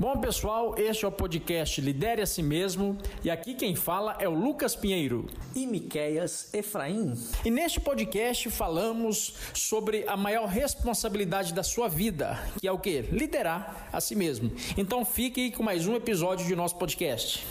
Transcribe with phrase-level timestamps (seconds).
[0.00, 4.28] Bom, pessoal, este é o podcast Lidere a Si Mesmo e aqui quem fala é
[4.28, 5.26] o Lucas Pinheiro
[5.56, 7.14] e Miqueias Efraim.
[7.44, 13.00] E neste podcast falamos sobre a maior responsabilidade da sua vida, que é o que?
[13.10, 14.52] Liderar a si mesmo.
[14.76, 17.44] Então fique aí com mais um episódio de nosso podcast.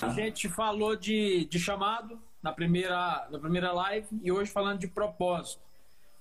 [0.00, 4.88] A gente falou de, de chamado na primeira, na primeira live e hoje falando de
[4.88, 5.71] propósito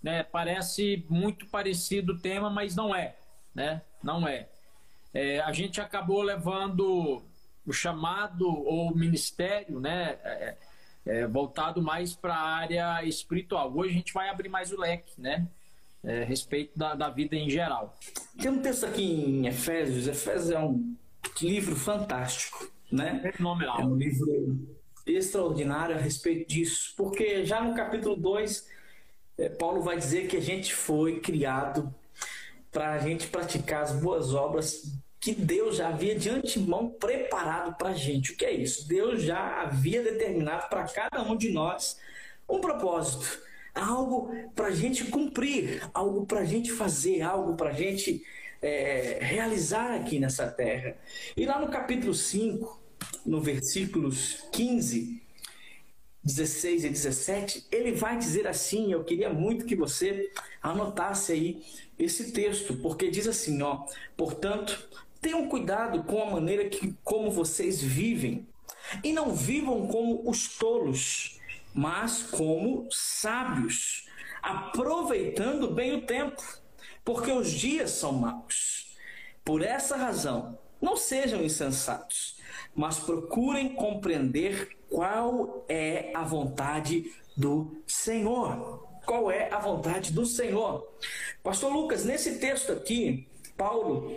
[0.01, 0.23] né?
[0.23, 3.15] Parece muito parecido o tema, mas não é,
[3.53, 3.81] né?
[4.03, 4.47] Não é.
[5.13, 7.21] é a gente acabou levando
[7.65, 10.17] o chamado ou ministério, né?
[10.23, 10.57] É,
[11.05, 13.75] é, voltado mais para a área espiritual.
[13.75, 15.47] Hoje a gente vai abrir mais o leque, né?
[16.03, 17.97] É, respeito da, da vida em geral.
[18.39, 20.07] Tem um texto aqui em Efésios.
[20.07, 20.95] Efésios é um
[21.41, 23.31] livro fantástico, né?
[23.35, 23.81] Fenomenal.
[23.81, 24.59] É um livro
[25.05, 28.67] extraordinário a respeito disso, porque já no capítulo 2
[29.42, 31.94] é, Paulo vai dizer que a gente foi criado
[32.72, 37.89] para a gente praticar as boas obras que Deus já havia de antemão preparado para
[37.89, 38.31] a gente.
[38.31, 38.88] O que é isso?
[38.88, 42.00] Deus já havia determinado para cada um de nós
[42.48, 43.39] um propósito,
[43.73, 48.23] algo para a gente cumprir, algo para a gente fazer, algo para a gente
[48.61, 50.95] é, realizar aqui nessa terra.
[51.36, 52.80] E lá no capítulo 5,
[53.26, 55.22] no versículos 15
[56.23, 61.64] 16 e 17, ele vai dizer assim, eu queria muito que você anotasse aí
[61.97, 64.88] esse texto, porque diz assim, ó, portanto,
[65.19, 68.47] tenham cuidado com a maneira que como vocês vivem,
[69.03, 71.39] e não vivam como os tolos,
[71.73, 74.08] mas como sábios,
[74.42, 76.42] aproveitando bem o tempo,
[77.05, 78.95] porque os dias são maus.
[79.44, 82.38] Por essa razão, não sejam insensatos,
[82.75, 88.89] mas procurem compreender qual é a vontade do Senhor.
[89.05, 90.88] Qual é a vontade do Senhor?
[91.44, 93.27] Pastor Lucas, nesse texto aqui,
[93.58, 94.11] Paulo,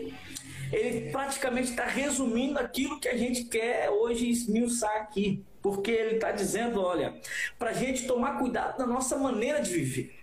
[0.73, 5.43] ele praticamente está resumindo aquilo que a gente quer hoje esmiuçar aqui.
[5.63, 7.19] Porque ele está dizendo: olha,
[7.59, 10.15] para a gente tomar cuidado da nossa maneira de viver.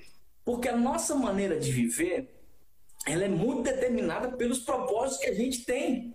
[0.46, 2.30] Porque a nossa maneira de viver
[3.06, 6.14] ela é muito determinada pelos propósitos que a gente tem.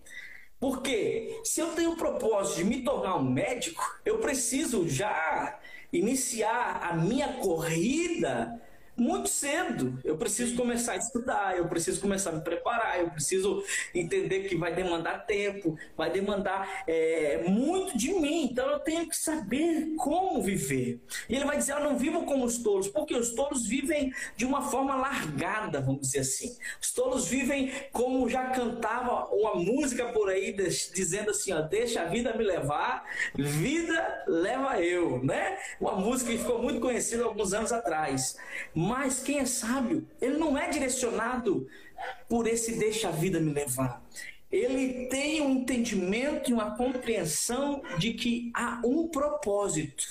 [0.58, 5.58] Porque se eu tenho o propósito de me tornar um médico, eu preciso já
[5.92, 8.60] iniciar a minha corrida
[8.96, 9.98] muito cedo.
[10.04, 13.62] Eu preciso começar a estudar, eu preciso começar a me preparar, eu preciso
[13.94, 18.44] entender que vai demandar tempo, vai demandar é, muito de mim.
[18.44, 21.00] Então eu tenho que saber como viver.
[21.28, 24.44] E ele vai dizer: Eu não vivo como os tolos, porque os tolos vivem de
[24.44, 26.56] uma forma largada, vamos dizer assim.
[26.80, 32.04] Os tolos vivem como já cantava uma música por aí, dizendo assim: ó, Deixa a
[32.06, 35.58] vida me levar, vida leva eu, né?
[35.80, 38.36] Uma música que ficou muito conhecida alguns anos atrás.
[38.86, 41.66] Mas quem é sábio, ele não é direcionado
[42.28, 44.00] por esse deixa a vida me levar.
[44.48, 50.04] Ele tem um entendimento e uma compreensão de que há um propósito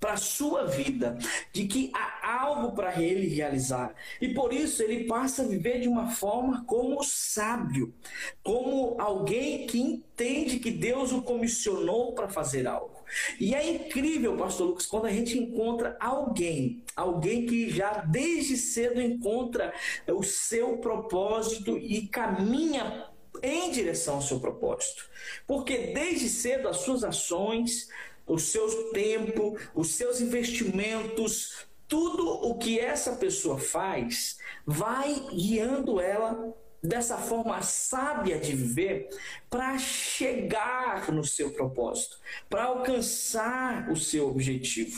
[0.00, 1.16] para a sua vida,
[1.52, 3.94] de que há algo para ele realizar.
[4.20, 7.94] E por isso ele passa a viver de uma forma como sábio,
[8.42, 12.95] como alguém que entende que Deus o comissionou para fazer algo.
[13.38, 19.00] E é incrível, pastor Lucas, quando a gente encontra alguém, alguém que já desde cedo
[19.00, 19.72] encontra
[20.08, 23.08] o seu propósito e caminha
[23.42, 25.08] em direção ao seu propósito.
[25.46, 27.88] Porque desde cedo as suas ações,
[28.26, 36.54] o seu tempo, os seus investimentos, tudo o que essa pessoa faz vai guiando ela
[36.86, 39.08] dessa forma sábia de viver
[39.50, 44.96] para chegar no seu propósito, para alcançar o seu objetivo.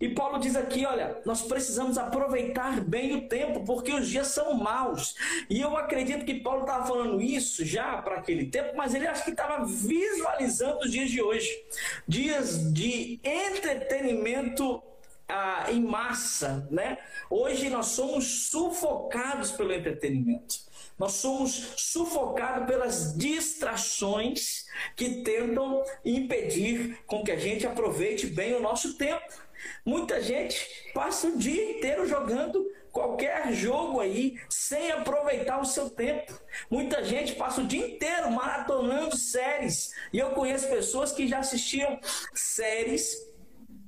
[0.00, 4.54] E Paulo diz aqui: olha, nós precisamos aproveitar bem o tempo, porque os dias são
[4.54, 5.14] maus.
[5.50, 9.24] E eu acredito que Paulo estava falando isso já para aquele tempo, mas ele acho
[9.24, 11.64] que estava visualizando os dias de hoje
[12.06, 14.82] dias de entretenimento
[15.28, 16.98] ah, em massa, né?
[17.30, 20.64] Hoje nós somos sufocados pelo entretenimento.
[20.98, 28.60] Nós somos sufocados pelas distrações que tentam impedir com que a gente aproveite bem o
[28.60, 29.44] nosso tempo.
[29.84, 36.32] Muita gente passa o dia inteiro jogando qualquer jogo aí sem aproveitar o seu tempo.
[36.70, 39.92] Muita gente passa o dia inteiro maratonando séries.
[40.12, 41.98] E eu conheço pessoas que já assistiam
[42.32, 43.33] séries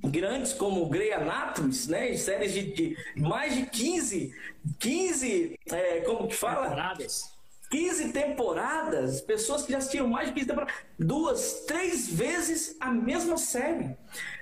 [0.05, 2.17] grandes como Grey Anatomy, né?
[2.17, 4.35] Séries de, de, mais de 15,
[4.79, 6.69] 15, é, como que fala?
[6.69, 7.37] Temporadas.
[7.71, 13.37] 15 temporadas, pessoas que já assistiram mais de 15 temporadas, duas, três vezes a mesma
[13.37, 13.97] série,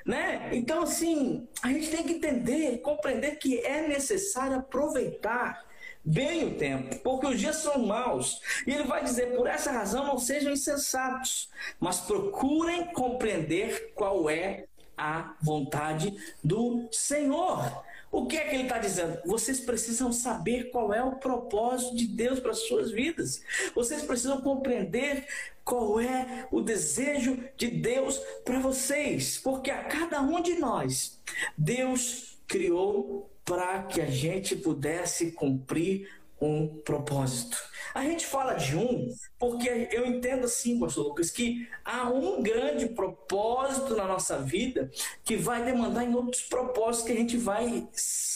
[0.04, 0.50] né?
[0.52, 5.64] Então, assim, a gente tem que entender, compreender que é necessário aproveitar
[6.04, 8.40] bem o tempo, porque os dias são maus.
[8.66, 11.48] E ele vai dizer: por essa razão não sejam insensatos,
[11.80, 17.84] mas procurem compreender qual é a vontade do Senhor.
[18.10, 19.18] O que é que ele está dizendo?
[19.26, 23.42] Vocês precisam saber qual é o propósito de Deus para as suas vidas.
[23.74, 25.26] Vocês precisam compreender
[25.64, 29.38] qual é o desejo de Deus para vocês.
[29.38, 31.18] Porque a cada um de nós,
[31.58, 36.08] Deus criou para que a gente pudesse cumprir
[36.46, 37.56] um propósito.
[37.94, 39.08] A gente fala de um
[39.38, 44.90] porque eu entendo assim, pastor Lucas, que há um grande propósito na nossa vida
[45.22, 47.86] que vai demandar em outros propósitos que a gente vai,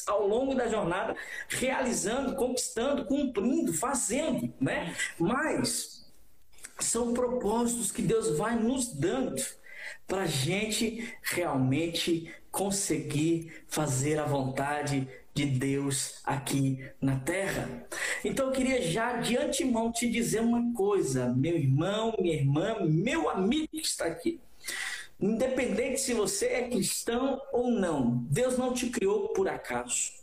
[0.06, 1.16] ao longo da jornada,
[1.48, 4.94] realizando, conquistando, cumprindo, fazendo, né?
[5.18, 6.06] Mas
[6.78, 9.42] são propósitos que Deus vai nos dando
[10.06, 15.08] para a gente realmente conseguir fazer a vontade
[15.38, 17.86] de Deus aqui na terra.
[18.24, 23.30] Então eu queria já de antemão te dizer uma coisa, meu irmão, minha irmã, meu
[23.30, 24.40] amigo que está aqui.
[25.20, 30.17] Independente se você é cristão ou não, Deus não te criou por acaso.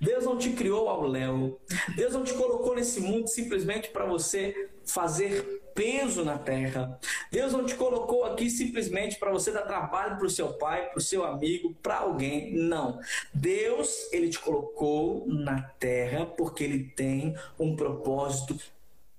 [0.00, 1.60] Deus não te criou ao léu.
[1.94, 6.98] Deus não te colocou nesse mundo simplesmente para você fazer peso na terra.
[7.30, 10.98] Deus não te colocou aqui simplesmente para você dar trabalho para o seu pai, para
[10.98, 12.52] o seu amigo, para alguém.
[12.54, 12.98] Não.
[13.32, 18.58] Deus, ele te colocou na terra porque ele tem um propósito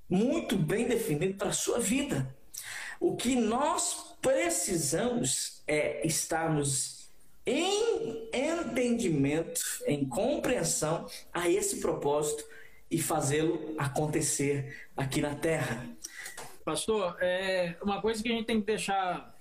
[0.10, 2.36] muito bem definido para a sua vida.
[3.00, 6.97] O que nós precisamos é estarmos
[7.48, 12.44] em entendimento, em compreensão a esse propósito
[12.92, 15.88] e fazê-lo acontecer aqui na terra.
[16.66, 19.34] Pastor, é, uma coisa que a gente tem que deixar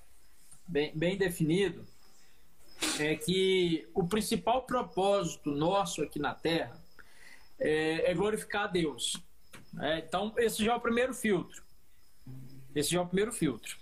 [0.69, 1.85] bem, bem definido
[3.01, 6.81] é que o principal propósito nosso aqui na Terra
[7.59, 9.21] é, é glorificar a Deus.
[9.81, 11.63] É, então, esse já é o primeiro filtro.
[12.75, 13.77] Esse já é o primeiro filtro.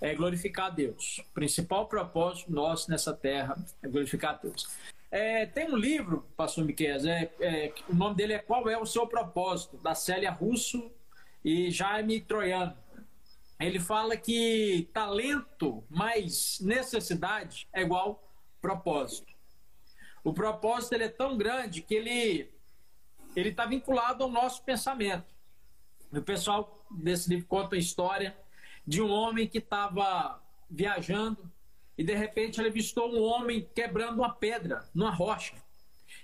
[0.00, 1.18] É glorificar a Deus.
[1.18, 4.68] O principal propósito nosso nessa terra é glorificar a Deus.
[5.10, 8.84] É, tem um livro, pastor Miquel, é, é, o nome dele é Qual é o
[8.84, 10.90] Seu Propósito, da Célia Russo
[11.44, 12.76] e Jaime Troiano.
[13.58, 18.22] Ele fala que talento mais necessidade é igual
[18.60, 19.32] propósito.
[20.22, 22.50] O propósito ele é tão grande que ele
[23.34, 25.26] ele está vinculado ao nosso pensamento.
[26.12, 28.36] O pessoal desse livro conta a história
[28.88, 31.52] de um homem que estava viajando
[31.96, 35.54] e de repente ele avistou um homem quebrando uma pedra numa rocha.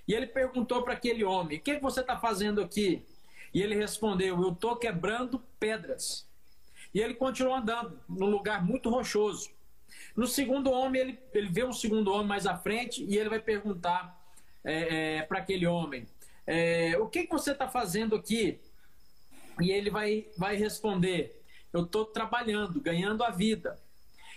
[0.07, 3.05] E ele perguntou para aquele homem: O que você está fazendo aqui?
[3.53, 6.27] E ele respondeu: Eu estou quebrando pedras.
[6.91, 9.51] E ele continuou andando num lugar muito rochoso.
[10.15, 13.39] No segundo homem, ele, ele vê um segundo homem mais à frente e ele vai
[13.39, 14.19] perguntar
[14.63, 16.07] é, é, para aquele homem:
[16.47, 18.59] é, O que, que você está fazendo aqui?
[19.61, 21.44] E ele vai, vai responder:
[21.75, 23.77] Eu estou trabalhando, ganhando a vida.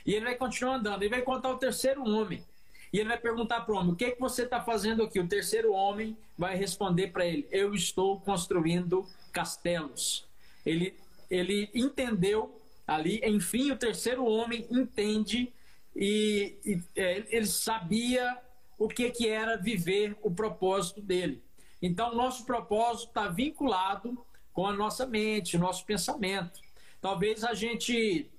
[0.05, 1.02] E ele vai continuar andando.
[1.02, 2.44] Ele vai contar o terceiro homem.
[2.93, 5.20] E ele vai perguntar para o homem: O que, que você está fazendo aqui?
[5.20, 10.26] O terceiro homem vai responder para ele: Eu estou construindo castelos.
[10.67, 10.96] Ele,
[11.31, 15.52] ele entendeu ali, enfim, o terceiro homem entende
[15.94, 18.37] e, e é, ele sabia
[18.76, 21.41] o que, que era viver o propósito dele.
[21.81, 24.19] Então, nosso propósito está vinculado
[24.53, 26.67] com a nossa mente, nosso pensamento.
[27.00, 28.31] Talvez a gente.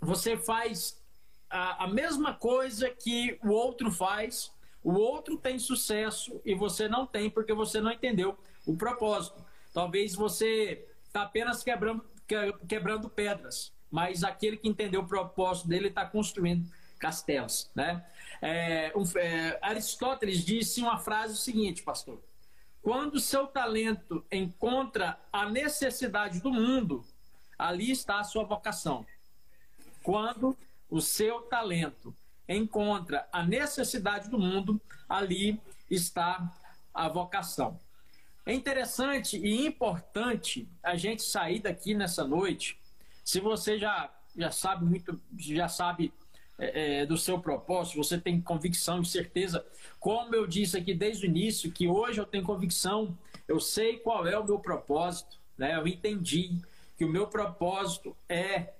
[0.00, 1.00] Você faz
[1.50, 4.50] a, a mesma coisa que o outro faz,
[4.82, 9.44] o outro tem sucesso e você não tem porque você não entendeu o propósito.
[9.72, 12.04] Talvez você está apenas quebrando,
[12.66, 17.70] quebrando pedras, mas aquele que entendeu o propósito dele está construindo castelos.
[17.74, 18.04] Né?
[18.40, 22.22] É, um, é, Aristóteles disse uma frase seguinte, pastor:
[22.80, 27.04] quando seu talento encontra a necessidade do mundo,
[27.60, 29.04] ali está a sua vocação.
[30.02, 30.56] Quando
[30.88, 32.16] o seu talento
[32.48, 36.50] encontra a necessidade do mundo, ali está
[36.92, 37.78] a vocação.
[38.46, 42.78] É interessante e importante a gente sair daqui nessa noite.
[43.22, 46.12] Se você já, já sabe muito, já sabe
[46.58, 49.64] é, é do seu propósito, você tem convicção e certeza,
[50.00, 54.26] como eu disse aqui desde o início, que hoje eu tenho convicção, eu sei qual
[54.26, 55.76] é o meu propósito, né?
[55.76, 56.58] eu entendi
[57.00, 58.74] que o meu propósito é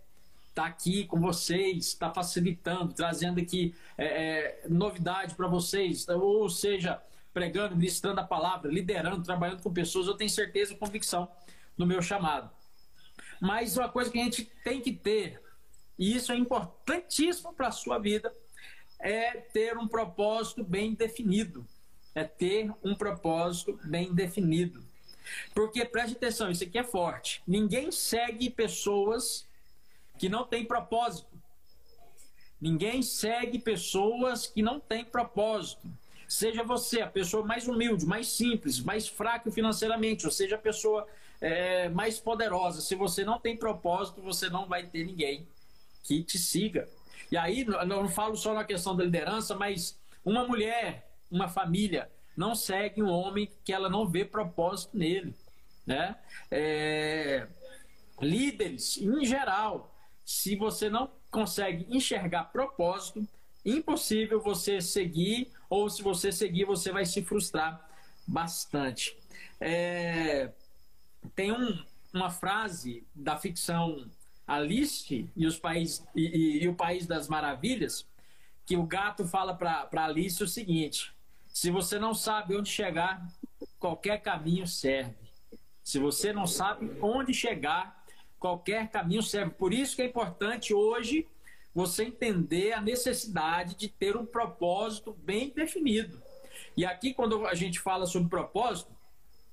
[0.50, 7.02] está aqui com vocês, está facilitando, trazendo aqui é, é, novidade para vocês, ou seja,
[7.32, 11.30] pregando, ministrando a palavra, liderando, trabalhando com pessoas, eu tenho certeza e convicção
[11.78, 12.50] no meu chamado.
[13.40, 15.40] Mas uma coisa que a gente tem que ter,
[15.98, 18.30] e isso é importantíssimo para a sua vida,
[18.98, 21.66] é ter um propósito bem definido.
[22.14, 24.89] É ter um propósito bem definido.
[25.54, 27.42] Porque preste atenção, isso aqui é forte.
[27.46, 29.46] Ninguém segue pessoas
[30.18, 31.28] que não têm propósito.
[32.60, 35.88] Ninguém segue pessoas que não têm propósito.
[36.28, 41.06] Seja você a pessoa mais humilde, mais simples, mais fraca financeiramente, ou seja a pessoa
[41.40, 42.80] é, mais poderosa.
[42.80, 45.48] Se você não tem propósito, você não vai ter ninguém
[46.04, 46.88] que te siga.
[47.32, 52.10] E aí, não falo só na questão da liderança, mas uma mulher, uma família,
[52.40, 55.34] não segue um homem que ela não vê propósito nele.
[55.86, 56.16] Né?
[56.50, 57.46] É...
[58.18, 59.94] Líderes, em geral,
[60.24, 63.28] se você não consegue enxergar propósito,
[63.64, 67.86] impossível você seguir, ou se você seguir, você vai se frustrar
[68.26, 69.16] bastante.
[69.60, 70.50] É,
[71.34, 74.10] tem um, uma frase da ficção
[74.46, 78.06] Alice e, os país, e, e, e o País das Maravilhas,
[78.64, 81.12] que o gato fala para Alice o seguinte:
[81.52, 83.26] se você não sabe onde chegar,
[83.78, 85.14] qualquer caminho serve.
[85.82, 88.04] Se você não sabe onde chegar,
[88.38, 89.52] qualquer caminho serve.
[89.52, 91.26] Por isso que é importante hoje
[91.74, 96.20] você entender a necessidade de ter um propósito bem definido.
[96.76, 98.90] E aqui, quando a gente fala sobre propósito,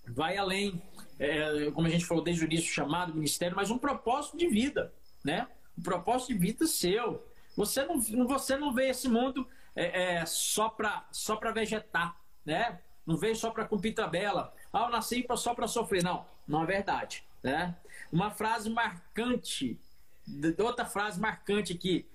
[0.08, 0.82] vai além,
[1.20, 4.94] é, como a gente falou desde o início, chamado ministério, mas um propósito de vida,
[5.24, 5.48] né?
[5.78, 7.26] Um propósito de vida seu.
[7.56, 12.82] Você não, você não vê esse mundo é, é, só para só para vegetar, né?
[13.06, 14.54] Não veio só para cumprir tabela.
[14.74, 16.04] Ah, eu nasci só para sofrer.
[16.04, 17.24] Não, não é verdade.
[17.42, 17.74] Né?
[18.12, 19.80] Uma frase marcante
[20.60, 22.06] outra frase marcante aqui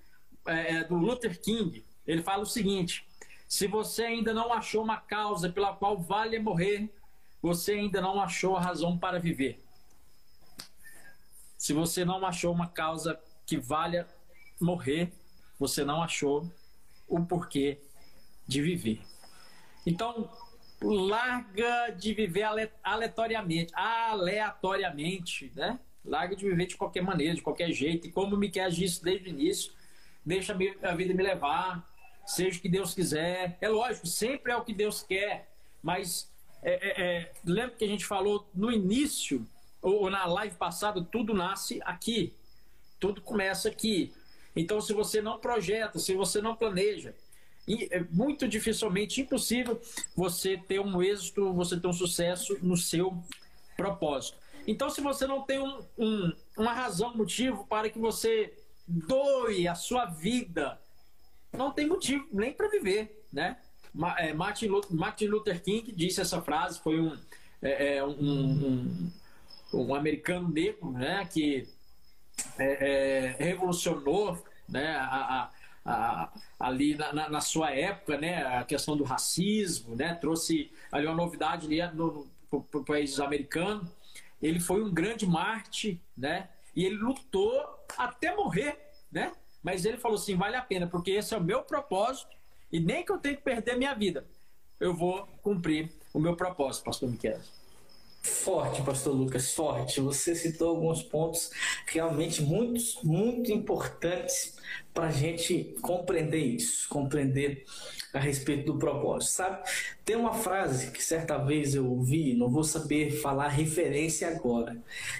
[0.45, 1.83] é, é, do Luther King.
[2.05, 3.07] Ele fala o seguinte:
[3.47, 6.93] se você ainda não achou uma causa pela qual vale morrer,
[7.41, 9.63] você ainda não achou a razão para viver.
[11.57, 14.07] Se você não achou uma causa que valha
[14.59, 15.11] morrer,
[15.57, 16.51] você não achou
[17.17, 17.79] o porquê
[18.47, 19.01] de viver.
[19.85, 20.29] Então,
[20.81, 22.45] larga de viver
[22.83, 25.79] aleatoriamente, aleatoriamente, né?
[26.03, 28.07] Larga de viver de qualquer maneira, de qualquer jeito.
[28.07, 29.71] E como Miquel disse desde o início,
[30.25, 31.87] deixa a vida me levar,
[32.25, 33.57] seja o que Deus quiser.
[33.61, 35.49] É lógico, sempre é o que Deus quer,
[35.81, 36.29] mas
[36.61, 39.47] é, é, é, lembra que a gente falou no início,
[39.81, 42.33] ou, ou na live passada, tudo nasce aqui,
[42.99, 44.13] tudo começa aqui.
[44.55, 47.15] Então, se você não projeta, se você não planeja,
[47.91, 49.81] é muito dificilmente impossível
[50.15, 53.17] você ter um êxito, você ter um sucesso no seu
[53.77, 54.37] propósito.
[54.67, 58.53] Então, se você não tem um, um, uma razão, motivo para que você
[58.87, 60.79] doe a sua vida,
[61.51, 63.57] não tem motivo nem para viver, né?
[64.17, 67.15] É, Martin Luther King disse essa frase, foi um,
[67.61, 69.11] é, é, um, um,
[69.73, 71.27] um, americano negro, né?
[71.31, 71.67] Que
[72.57, 74.95] é, é, revolucionou, né?
[74.95, 75.51] A, a,
[75.85, 78.43] a, ali na, na, sua época, né?
[78.45, 80.13] A questão do racismo, né?
[80.15, 83.89] Trouxe ali uma novidade no, no país americano
[84.43, 86.49] ele foi um grande Marte, né?
[86.75, 87.65] E ele lutou
[87.97, 88.77] até morrer,
[89.09, 89.31] né?
[89.63, 92.35] Mas ele falou assim: vale a pena, porque esse é o meu propósito,
[92.69, 94.25] e nem que eu tenha que perder minha vida,
[94.79, 97.39] eu vou cumprir o meu propósito, Pastor Miquel.
[98.23, 99.99] Forte, Pastor Lucas, forte.
[99.99, 101.51] Você citou alguns pontos
[101.85, 104.55] realmente muito, muito importantes
[104.93, 107.65] para a gente compreender isso, compreender
[108.13, 109.63] a respeito do propósito, sabe?
[110.05, 114.77] Tem uma frase que certa vez eu ouvi, não vou saber falar referência agora,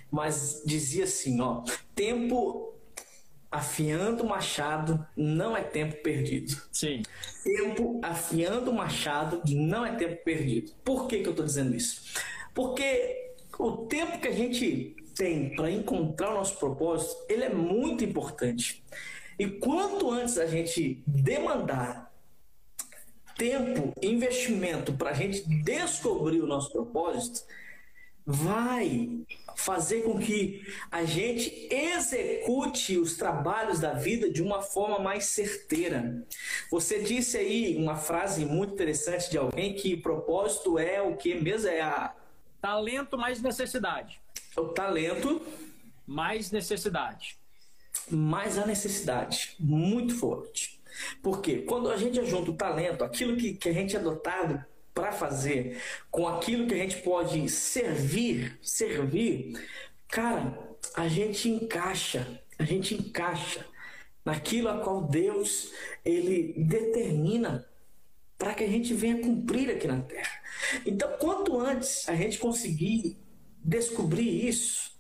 [0.10, 2.74] mas dizia assim, ó, tempo
[3.52, 6.60] afiando o machado não é tempo perdido.
[6.72, 7.04] Sim.
[7.44, 10.72] Tempo afiando o machado não é tempo perdido.
[10.84, 12.02] Por que, que eu estou dizendo isso?
[12.54, 18.04] Porque o tempo que a gente tem para encontrar o nosso propósito, ele é muito
[18.04, 18.84] importante.
[19.38, 22.12] E quanto antes a gente demandar
[23.36, 27.42] tempo, investimento para a gente descobrir o nosso propósito,
[28.26, 35.26] vai fazer com que a gente execute os trabalhos da vida de uma forma mais
[35.26, 36.26] certeira.
[36.72, 41.70] Você disse aí uma frase muito interessante de alguém que propósito é o que mesmo
[41.70, 42.16] é a
[42.64, 44.22] talento mais necessidade.
[44.56, 45.42] O talento
[46.08, 47.38] mais necessidade.
[48.10, 50.82] Mais a necessidade, muito forte.
[51.22, 55.12] Porque quando a gente ajunta o talento, aquilo que, que a gente é dotado para
[55.12, 59.62] fazer, com aquilo que a gente pode servir, servir,
[60.08, 60.58] cara,
[60.96, 63.66] a gente encaixa, a gente encaixa
[64.24, 65.74] naquilo a qual Deus
[66.06, 67.68] ele determina
[68.44, 70.42] para que a gente venha cumprir aqui na terra.
[70.86, 73.18] Então, quanto antes a gente conseguir
[73.64, 75.00] descobrir isso,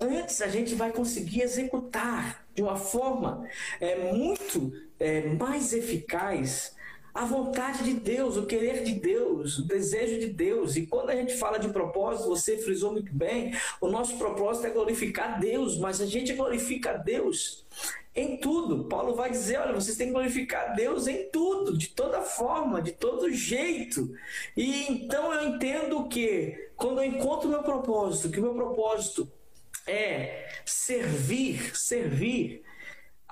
[0.00, 3.46] antes a gente vai conseguir executar de uma forma
[3.78, 6.74] é, muito é, mais eficaz
[7.14, 10.76] a vontade de Deus, o querer de Deus, o desejo de Deus.
[10.76, 14.70] E quando a gente fala de propósito, você frisou muito bem, o nosso propósito é
[14.70, 17.66] glorificar Deus, mas a gente glorifica Deus
[18.14, 18.84] em tudo.
[18.84, 22.92] Paulo vai dizer: olha, vocês têm que glorificar Deus em tudo, de toda forma, de
[22.92, 24.12] todo jeito.
[24.56, 29.30] E então eu entendo que quando eu encontro meu propósito, que o meu propósito
[29.86, 32.62] é servir, servir,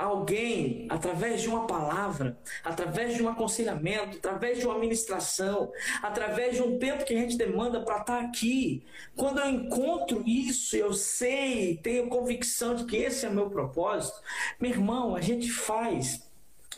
[0.05, 6.63] alguém, através de uma palavra, através de um aconselhamento, através de uma ministração, através de
[6.63, 8.85] um tempo que a gente demanda para estar tá aqui.
[9.17, 14.21] Quando eu encontro isso, eu sei, tenho convicção de que esse é meu propósito,
[14.61, 16.29] meu irmão, a gente faz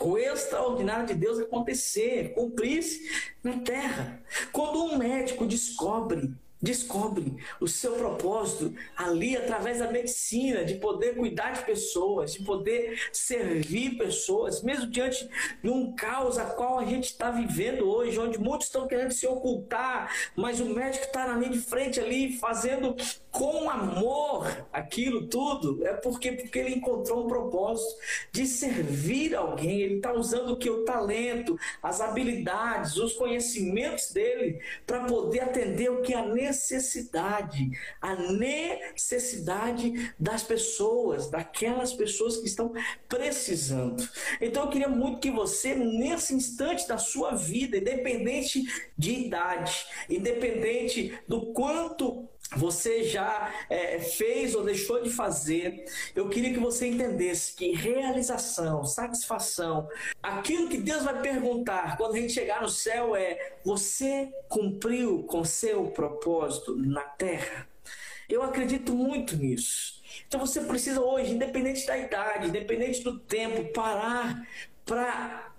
[0.01, 3.07] o extraordinário de Deus acontecer, cumprir-se
[3.43, 4.23] na terra.
[4.51, 11.53] Quando um médico descobre Descobre o seu propósito ali através da medicina, de poder cuidar
[11.53, 15.29] de pessoas, de poder servir pessoas, mesmo diante
[15.63, 19.27] de um caos a qual a gente está vivendo hoje, onde muitos estão querendo se
[19.27, 22.95] ocultar, mas o médico está na linha de frente ali fazendo
[23.31, 27.95] com amor aquilo tudo, é porque, porque ele encontrou um propósito
[28.33, 29.81] de servir alguém.
[29.81, 35.91] Ele está usando o que o talento, as habilidades, os conhecimentos dele para poder atender
[35.91, 37.71] o que é a necessidade,
[38.01, 42.73] a necessidade das pessoas, daquelas pessoas que estão
[43.09, 44.09] precisando.
[44.41, 48.65] Então eu queria muito que você, nesse instante da sua vida, independente
[48.99, 55.85] de idade, independente do quanto você já é, fez ou deixou de fazer,
[56.17, 59.89] eu queria que você entendesse que realização, satisfação,
[60.23, 65.45] aquilo que Deus vai perguntar quando a gente chegar no céu é: você cumpriu com
[65.45, 67.69] seu propósito na terra?
[68.29, 70.01] Eu acredito muito nisso.
[70.27, 74.47] Então você precisa hoje, independente da idade, independente do tempo, parar
[74.85, 75.53] para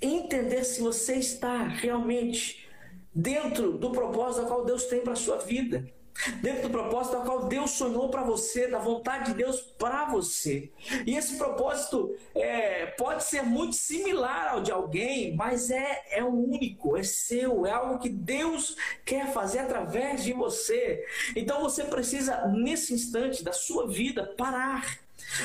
[0.00, 2.68] entender se você está realmente
[3.12, 5.97] dentro do propósito ao qual Deus tem para a sua vida
[6.40, 10.70] dentro do propósito ao qual Deus sonhou para você, da vontade de Deus para você.
[11.06, 16.96] E esse propósito é, pode ser muito similar ao de alguém, mas é, é único,
[16.96, 21.04] é seu, é algo que Deus quer fazer através de você.
[21.36, 24.98] Então você precisa, nesse instante da sua vida, parar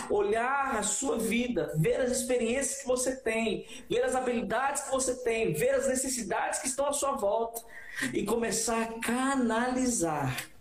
[0.09, 5.15] olhar a sua vida, ver as experiências que você tem, ver as habilidades que você
[5.23, 7.62] tem, ver as necessidades que estão à sua volta
[8.13, 10.52] e começar a canalizar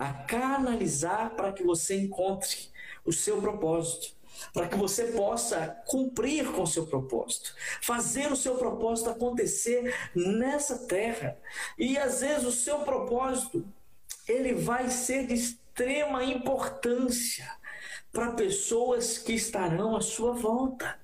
[0.00, 2.70] a canalizar para que você encontre
[3.04, 4.14] o seu propósito,
[4.50, 10.86] para que você possa cumprir com o seu propósito, fazer o seu propósito acontecer nessa
[10.86, 11.36] terra.
[11.78, 13.62] E às vezes o seu propósito
[14.26, 17.46] ele vai ser de extrema importância
[18.10, 20.98] para pessoas que estarão à sua volta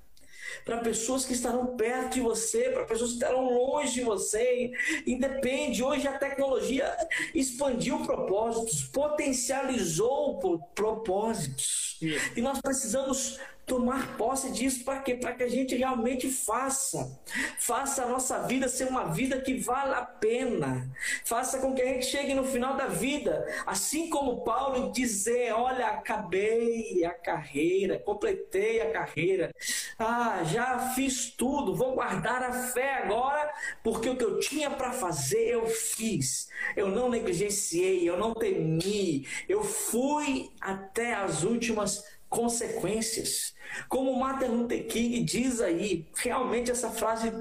[0.63, 4.71] para pessoas que estarão perto de você, para pessoas que estarão longe de você.
[5.05, 6.95] Independe, hoje a tecnologia
[7.33, 10.39] expandiu propósitos, potencializou
[10.73, 11.97] propósitos.
[12.35, 15.13] E nós precisamos tomar posse disso para quê?
[15.13, 17.21] Para que a gente realmente faça.
[17.59, 20.89] Faça a nossa vida ser uma vida que vale a pena.
[21.25, 25.87] Faça com que a gente chegue no final da vida, assim como Paulo dizer, olha,
[25.87, 29.53] acabei a carreira, completei a carreira.
[29.99, 33.53] Ah, já fiz tudo, vou guardar a fé agora,
[33.83, 36.47] porque o que eu tinha para fazer eu fiz.
[36.75, 43.55] Eu não negligenciei, eu não temi, eu fui até as últimas consequências.
[43.87, 47.31] Como Martin Luther King diz aí, realmente essa frase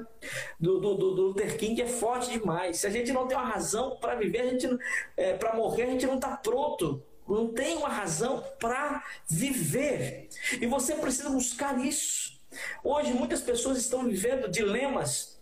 [0.59, 2.79] do, do, do, Luther King é forte demais.
[2.79, 4.68] Se a gente não tem uma razão para viver, a gente
[5.16, 7.03] é, para morrer, a gente não está pronto.
[7.29, 10.29] Não tem uma razão para viver.
[10.61, 12.40] E você precisa buscar isso.
[12.85, 15.40] Hoje muitas pessoas estão vivendo dilemas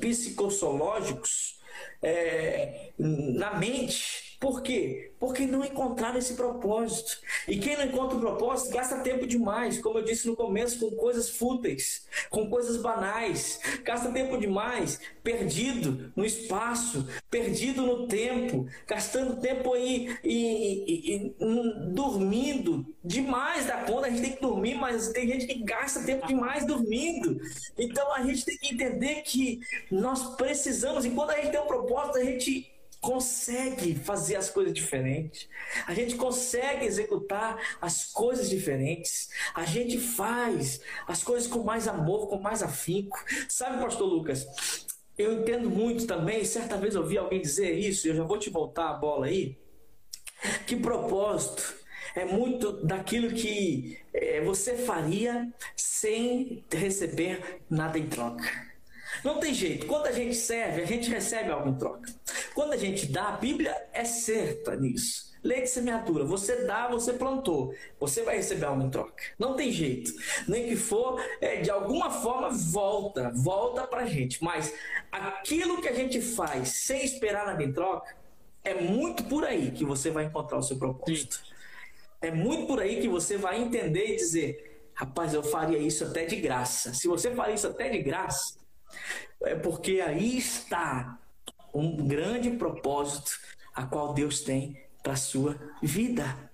[0.00, 1.60] psicossológicos
[2.02, 5.12] é, na mente por quê?
[5.20, 7.20] Porque não encontraram esse propósito.
[7.46, 10.96] E quem não encontra o propósito gasta tempo demais, como eu disse no começo, com
[10.96, 13.60] coisas fúteis, com coisas banais.
[13.84, 21.36] Gasta tempo demais, perdido no espaço, perdido no tempo, gastando tempo aí e, e,
[21.92, 24.08] dormindo demais da conta.
[24.08, 27.40] A gente tem que dormir, mas tem gente que gasta tempo demais dormindo.
[27.78, 31.66] Então a gente tem que entender que nós precisamos, e quando a gente tem um
[31.66, 32.71] propósito, a gente
[33.02, 35.48] consegue fazer as coisas diferentes,
[35.88, 42.28] a gente consegue executar as coisas diferentes, a gente faz as coisas com mais amor,
[42.28, 43.18] com mais afinco.
[43.48, 44.46] Sabe, Pastor Lucas?
[45.18, 48.48] Eu entendo muito também, certa vez ouvi alguém dizer isso, e eu já vou te
[48.48, 49.58] voltar a bola aí,
[50.64, 51.74] que propósito
[52.14, 58.71] é muito daquilo que é, você faria sem receber nada em troca.
[59.24, 59.86] Não tem jeito.
[59.86, 62.12] Quando a gente serve, a gente recebe algo em troca.
[62.54, 65.32] Quando a gente dá, a Bíblia é certa nisso.
[65.42, 66.24] Lei de semeadura.
[66.24, 67.74] Você dá, você plantou.
[67.98, 69.22] Você vai receber algo em troca.
[69.38, 70.12] Não tem jeito.
[70.46, 73.32] Nem que for, é, de alguma forma, volta.
[73.34, 74.42] Volta pra gente.
[74.42, 74.72] Mas
[75.10, 78.14] aquilo que a gente faz sem esperar nada em troca,
[78.64, 81.34] é muito por aí que você vai encontrar o seu propósito.
[81.34, 81.52] Sim.
[82.20, 86.24] É muito por aí que você vai entender e dizer: rapaz, eu faria isso até
[86.24, 86.94] de graça.
[86.94, 88.61] Se você faria isso até de graça,
[89.42, 91.18] é porque aí está
[91.74, 93.30] um grande propósito
[93.74, 96.50] a qual Deus tem para a sua vida.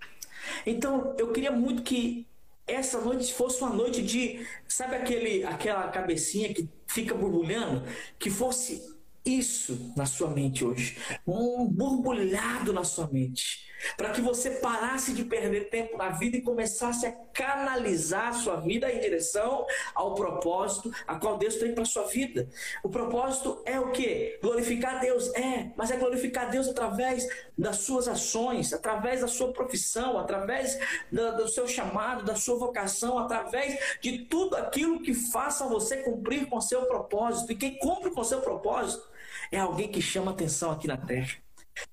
[0.65, 2.27] Então, eu queria muito que
[2.67, 7.85] essa noite fosse uma noite de, sabe aquele aquela cabecinha que fica borbulhando,
[8.19, 8.98] que fosse
[9.29, 15.25] isso na sua mente hoje, um borbulhado na sua mente para que você parasse de
[15.25, 20.91] perder tempo na vida e começasse a canalizar a sua vida em direção ao propósito
[21.07, 22.49] a qual Deus tem para sua vida.
[22.83, 24.39] O propósito é o que?
[24.43, 30.19] Glorificar Deus é, mas é glorificar Deus através das suas ações, através da sua profissão,
[30.19, 30.79] através
[31.11, 36.47] do, do seu chamado, da sua vocação, através de tudo aquilo que faça você cumprir
[36.47, 37.53] com seu propósito.
[37.53, 39.09] E quem cumpre com seu propósito
[39.51, 41.37] é alguém que chama atenção aqui na terra.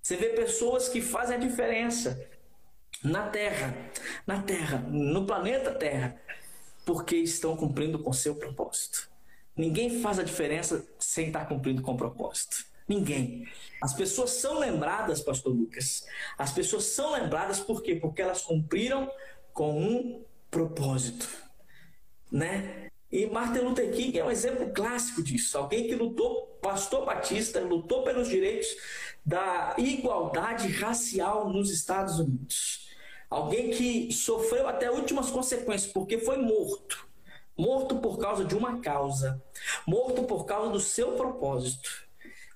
[0.02, 2.20] Você vê pessoas que fazem a diferença
[3.04, 3.76] na Terra,
[4.26, 6.20] na Terra, no planeta Terra,
[6.86, 9.10] porque estão cumprindo com seu propósito.
[9.56, 12.66] Ninguém faz a diferença sem estar cumprindo com o propósito.
[12.88, 13.48] Ninguém.
[13.82, 16.06] As pessoas são lembradas, Pastor Lucas.
[16.38, 17.96] As pessoas são lembradas por quê?
[17.96, 19.10] Porque elas cumpriram
[19.54, 21.28] com um propósito,
[22.32, 22.90] né?
[23.12, 25.58] E Martin Luther King é um exemplo clássico disso.
[25.58, 28.68] Alguém que lutou, pastor batista, lutou pelos direitos
[29.24, 32.90] da igualdade racial nos Estados Unidos.
[33.30, 37.08] Alguém que sofreu até últimas consequências, porque foi morto.
[37.56, 39.40] Morto por causa de uma causa.
[39.86, 42.08] Morto por causa do seu propósito.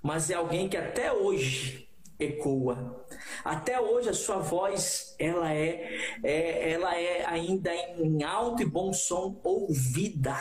[0.01, 3.05] Mas é alguém que até hoje ecoa.
[3.45, 5.87] Até hoje a sua voz ela é,
[6.23, 10.35] é ela é ainda em alto e bom som ouvida.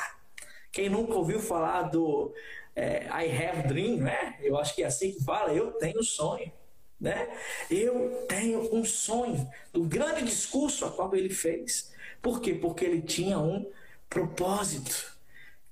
[0.72, 2.32] Quem nunca ouviu falar do
[2.78, 4.36] é, I have dream, né?
[4.40, 6.52] Eu acho que é assim que fala, eu tenho sonho.
[7.00, 7.28] Né?
[7.70, 11.92] Eu tenho um sonho do grande discurso a qual ele fez.
[12.22, 12.54] Por quê?
[12.54, 13.68] Porque ele tinha um
[14.08, 15.16] propósito.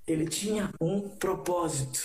[0.05, 1.99] Ele tinha um propósito.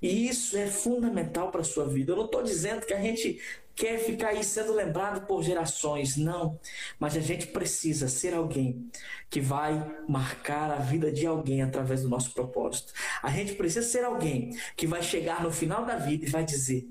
[0.00, 2.12] E isso é fundamental para a sua vida.
[2.12, 3.40] Eu não estou dizendo que a gente
[3.74, 6.58] quer ficar aí sendo lembrado por gerações, não.
[6.98, 8.90] Mas a gente precisa ser alguém
[9.28, 9.74] que vai
[10.08, 12.92] marcar a vida de alguém através do nosso propósito.
[13.22, 16.88] A gente precisa ser alguém que vai chegar no final da vida e vai dizer: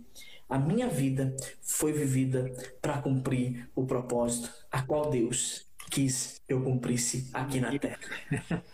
[0.50, 7.30] a minha vida foi vivida para cumprir o propósito a qual Deus quis eu cumprisse
[7.34, 8.00] aqui na terra.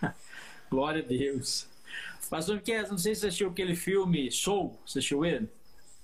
[0.69, 1.67] Glória a Deus.
[2.29, 5.47] Pastor Kess, não sei se você assistiu aquele filme Soul, você assistiu ele?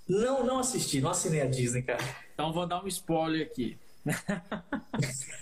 [0.08, 2.04] Não, não assisti, não assinei a Disney, cara.
[2.34, 3.78] Então vou dar um spoiler aqui.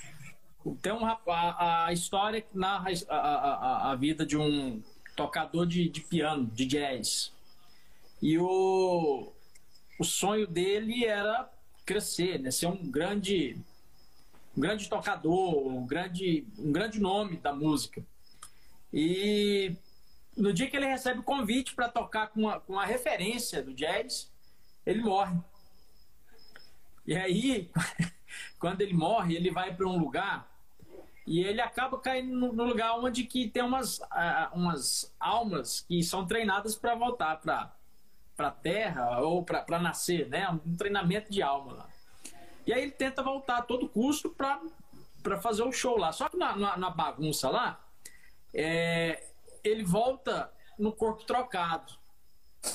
[0.81, 4.83] Tem um rapaz, a história que narra a, a, a, vida de um
[5.15, 7.31] tocador de, de piano, de jazz.
[8.21, 9.31] E o,
[9.97, 11.49] o sonho dele era
[11.85, 12.51] crescer, né?
[12.51, 13.57] ser um grande,
[14.55, 18.03] um grande tocador, um grande, um grande nome da música.
[18.93, 19.75] E
[20.35, 23.73] no dia que ele recebe o convite para tocar com uma, com uma referência do
[23.73, 24.29] jazz,
[24.89, 25.39] ele morre.
[27.05, 27.71] E aí,
[28.59, 30.49] quando ele morre, ele vai para um lugar
[31.25, 36.25] e ele acaba caindo no lugar onde que tem umas, uh, umas almas que são
[36.25, 37.71] treinadas para voltar para
[38.39, 40.49] a Terra ou para nascer, né?
[40.49, 41.89] Um treinamento de alma lá.
[42.65, 46.11] E aí ele tenta voltar a todo custo para fazer o show lá.
[46.11, 47.79] Só que na, na, na bagunça lá,
[48.51, 49.23] é,
[49.63, 51.93] ele volta no corpo trocado,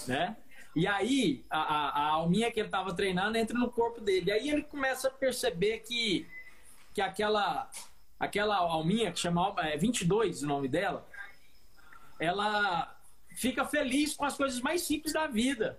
[0.06, 0.36] né?
[0.74, 4.30] E aí, a, a, a alminha que ele estava treinando entra no corpo dele.
[4.30, 6.26] E aí ele começa a perceber que,
[6.92, 7.70] que aquela,
[8.18, 11.06] aquela alminha, que chama é, 22 o nome dela,
[12.18, 12.96] ela
[13.36, 15.78] fica feliz com as coisas mais simples da vida.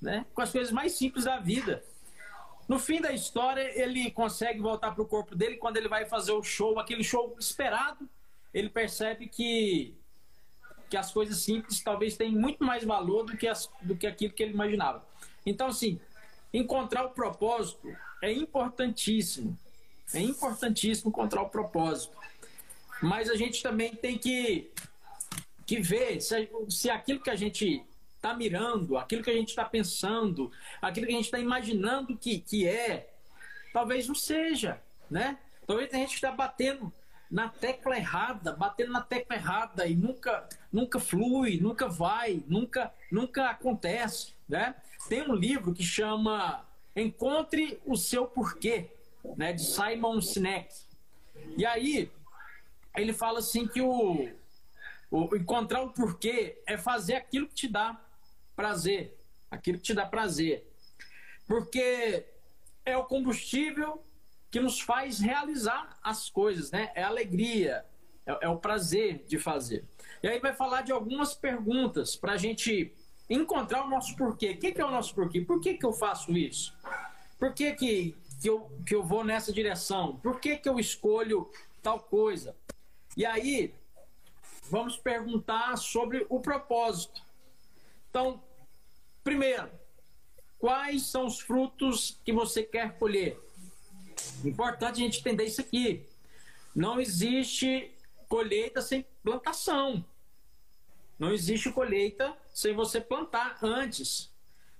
[0.00, 0.24] Né?
[0.32, 1.82] Com as coisas mais simples da vida.
[2.68, 5.56] No fim da história, ele consegue voltar para o corpo dele.
[5.56, 8.08] Quando ele vai fazer o show, aquele show esperado,
[8.54, 9.98] ele percebe que
[10.90, 14.34] que as coisas simples talvez tenham muito mais valor do que, as, do que aquilo
[14.34, 15.06] que ele imaginava.
[15.46, 16.00] Então, assim,
[16.52, 17.88] encontrar o propósito
[18.20, 19.56] é importantíssimo.
[20.12, 22.12] É importantíssimo encontrar o propósito.
[23.00, 24.70] Mas a gente também tem que,
[25.64, 27.84] que ver se, se aquilo que a gente
[28.16, 30.50] está mirando, aquilo que a gente está pensando,
[30.82, 33.08] aquilo que a gente está imaginando que, que é,
[33.72, 35.38] talvez não seja, né?
[35.66, 36.92] Talvez a gente está batendo
[37.30, 43.50] na tecla errada, batendo na tecla errada e nunca, nunca flui, nunca vai, nunca, nunca
[43.50, 44.74] acontece, né?
[45.08, 48.90] Tem um livro que chama Encontre o seu porquê,
[49.36, 50.74] né, de Simon Sinek.
[51.56, 52.10] E aí
[52.96, 54.28] ele fala assim que o,
[55.10, 57.98] o encontrar o porquê é fazer aquilo que te dá
[58.56, 59.16] prazer,
[59.50, 60.66] aquilo que te dá prazer.
[61.46, 62.26] Porque
[62.84, 64.04] é o combustível
[64.50, 66.90] que nos faz realizar as coisas, né?
[66.94, 67.84] É alegria,
[68.26, 69.84] é, é o prazer de fazer.
[70.22, 72.92] E aí vai falar de algumas perguntas para a gente
[73.28, 74.50] encontrar o nosso porquê.
[74.50, 75.40] O que, que é o nosso porquê?
[75.40, 76.74] Por que, que eu faço isso?
[77.38, 80.16] Por que, que, que, eu, que eu vou nessa direção?
[80.16, 81.48] Por que, que eu escolho
[81.80, 82.56] tal coisa?
[83.16, 83.72] E aí,
[84.68, 87.22] vamos perguntar sobre o propósito.
[88.10, 88.42] Então,
[89.22, 89.70] primeiro,
[90.58, 93.38] quais são os frutos que você quer colher?
[94.44, 96.06] Importante a gente entender isso aqui.
[96.74, 97.92] Não existe
[98.28, 100.04] colheita sem plantação.
[101.18, 104.32] Não existe colheita sem você plantar antes.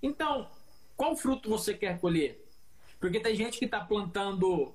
[0.02, 0.50] Então,
[0.96, 2.46] qual fruto você quer colher?
[2.98, 4.74] Porque tem gente que está plantando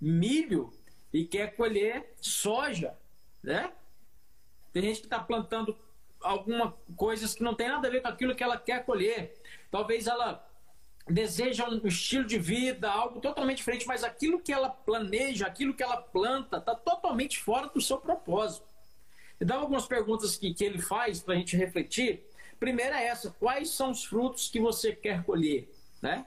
[0.00, 0.72] milho
[1.12, 2.96] e quer colher soja,
[3.42, 3.72] né?
[4.72, 5.76] Tem gente que está plantando
[6.20, 9.40] alguma coisas que não tem nada a ver com aquilo que ela quer colher.
[9.70, 10.47] Talvez ela
[11.10, 15.82] deseja um estilo de vida, algo totalmente diferente, mas aquilo que ela planeja, aquilo que
[15.82, 18.66] ela planta, está totalmente fora do seu propósito.
[19.40, 22.24] Então, algumas perguntas que, que ele faz para a gente refletir.
[22.58, 25.72] Primeira é essa: quais são os frutos que você quer colher?
[26.02, 26.26] Né?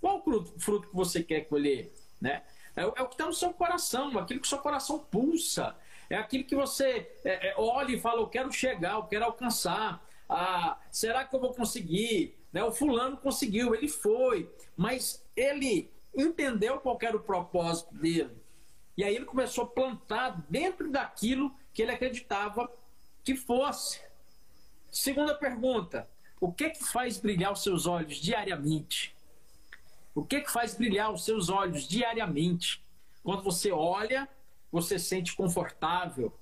[0.00, 1.92] Qual fruto, fruto que você quer colher?
[2.20, 2.42] Né?
[2.74, 5.76] É, é o que está no seu coração, aquilo que seu coração pulsa.
[6.08, 10.04] É aquilo que você é, é, olha e fala: eu quero chegar, eu quero alcançar.
[10.28, 12.36] Ah, será que eu vou conseguir?
[12.52, 12.62] Né?
[12.64, 18.36] O fulano conseguiu, ele foi, mas ele entendeu qual era o propósito dele.
[18.96, 22.70] E aí ele começou a plantar dentro daquilo que ele acreditava
[23.22, 24.00] que fosse.
[24.90, 26.08] Segunda pergunta:
[26.40, 29.14] o que que faz brilhar os seus olhos diariamente?
[30.14, 32.82] O que que faz brilhar os seus olhos diariamente?
[33.22, 34.26] Quando você olha,
[34.72, 36.32] você sente confortável,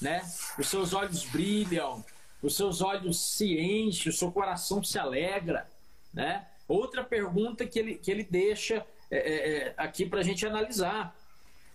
[0.00, 0.20] né?
[0.58, 2.04] Os seus olhos brilham,
[2.42, 5.68] os seus olhos se enchem, o seu coração se alegra,
[6.12, 6.46] né?
[6.66, 11.16] Outra pergunta que ele, que ele deixa é, é, é aqui para a gente analisar.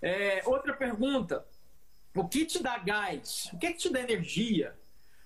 [0.01, 1.45] É, outra pergunta:
[2.15, 3.49] o que te dá gás?
[3.53, 4.75] O que, que te dá energia?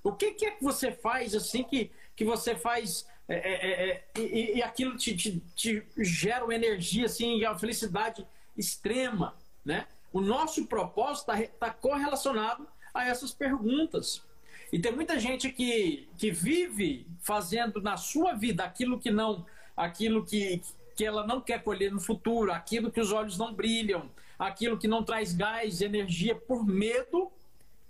[0.04, 4.58] O que, que é que você faz assim que, que você faz é, é, e,
[4.58, 8.26] e, aquilo te, te, te, gera uma energia assim, uma felicidade
[8.58, 9.88] extrema, né?
[10.12, 14.24] O nosso propósito está tá correlacionado a essas perguntas.
[14.72, 20.24] E tem muita gente que, que vive fazendo na sua vida aquilo que não, aquilo
[20.24, 20.62] que,
[20.96, 24.88] que ela não quer colher no futuro, aquilo que os olhos não brilham, aquilo que
[24.88, 27.32] não traz gás, energia, por medo,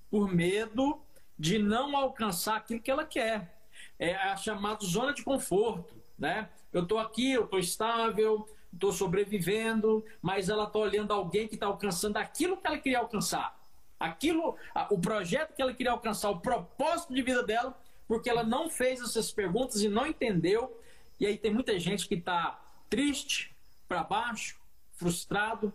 [0.09, 0.99] por medo
[1.37, 3.59] de não alcançar aquilo que ela quer.
[3.97, 6.49] É a chamada zona de conforto, né?
[6.71, 11.65] Eu estou aqui, eu estou estável, estou sobrevivendo, mas ela está olhando alguém que está
[11.65, 13.58] alcançando aquilo que ela queria alcançar.
[13.99, 14.55] Aquilo,
[14.89, 19.01] o projeto que ela queria alcançar, o propósito de vida dela, porque ela não fez
[19.01, 20.79] essas perguntas e não entendeu.
[21.19, 22.59] E aí tem muita gente que está
[22.89, 23.53] triste,
[23.87, 24.59] para baixo,
[24.93, 25.73] frustrado,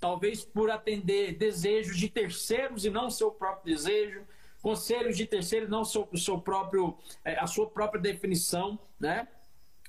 [0.00, 4.22] talvez por atender desejos de terceiros e não seu próprio desejo,
[4.60, 9.28] conselhos de terceiros e não seu, seu próprio, é, a sua própria definição, né?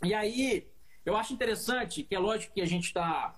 [0.03, 0.67] E aí,
[1.05, 3.33] eu acho interessante que é lógico que a gente está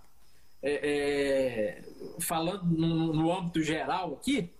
[0.61, 1.83] é, é,
[2.19, 4.51] falando no, no, âmbito geral aqui,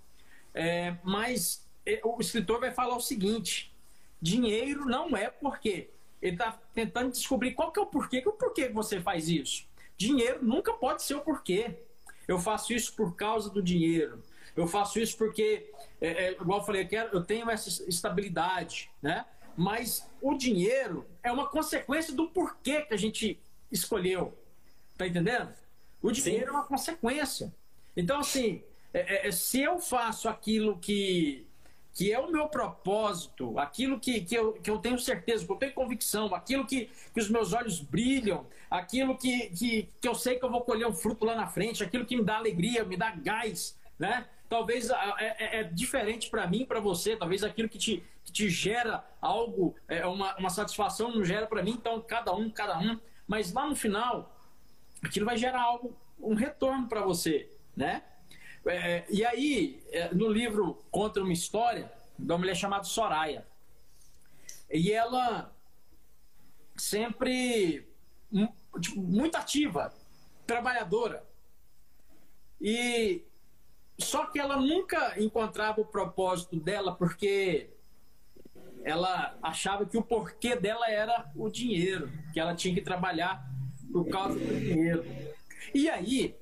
[0.54, 3.74] é, mas é, o escritor vai falar o seguinte:
[4.22, 5.90] dinheiro não é porque
[6.22, 9.66] ele está tentando descobrir qual que é o porquê, o porquê que você faz isso.
[9.98, 11.80] Dinheiro nunca pode ser o porquê.
[12.28, 14.22] Eu faço isso por causa do dinheiro.
[14.56, 18.90] Eu faço isso porque, é, é, igual eu falei, eu, quero, eu tenho essa estabilidade,
[19.02, 19.26] né?
[19.56, 23.40] Mas o dinheiro é uma consequência do porquê que a gente
[23.72, 24.38] escolheu.
[24.98, 25.54] Tá entendendo?
[26.02, 26.50] O dinheiro Sim.
[26.50, 27.54] é uma consequência.
[27.96, 28.62] Então, assim,
[28.94, 31.46] é, é, é, se eu faço aquilo que,
[31.94, 35.58] que é o meu propósito, aquilo que, que, eu, que eu tenho certeza, que eu
[35.58, 40.38] tenho convicção, aquilo que, que os meus olhos brilham, aquilo que, que, que eu sei
[40.38, 42.96] que eu vou colher um fruto lá na frente, aquilo que me dá alegria, me
[42.96, 44.28] dá gás, né?
[44.50, 48.50] Talvez é, é, é diferente para mim, para você, talvez aquilo que te, que te
[48.50, 52.98] gera algo, é uma, uma satisfação, não gera para mim, então cada um, cada um.
[53.28, 54.37] Mas lá no final,
[55.08, 58.04] aquilo vai gerar algo, um retorno para você, né?
[58.66, 63.48] É, e aí, é, no livro Conta uma História, uma mulher chamada Soraya.
[64.70, 65.54] E ela
[66.76, 67.88] sempre
[68.80, 69.94] tipo, muito ativa,
[70.46, 71.26] trabalhadora.
[72.60, 73.24] E
[73.98, 77.70] só que ela nunca encontrava o propósito dela porque
[78.84, 83.46] ela achava que o porquê dela era o dinheiro, que ela tinha que trabalhar
[83.92, 85.06] por causa do dinheiro.
[85.74, 86.36] E aí,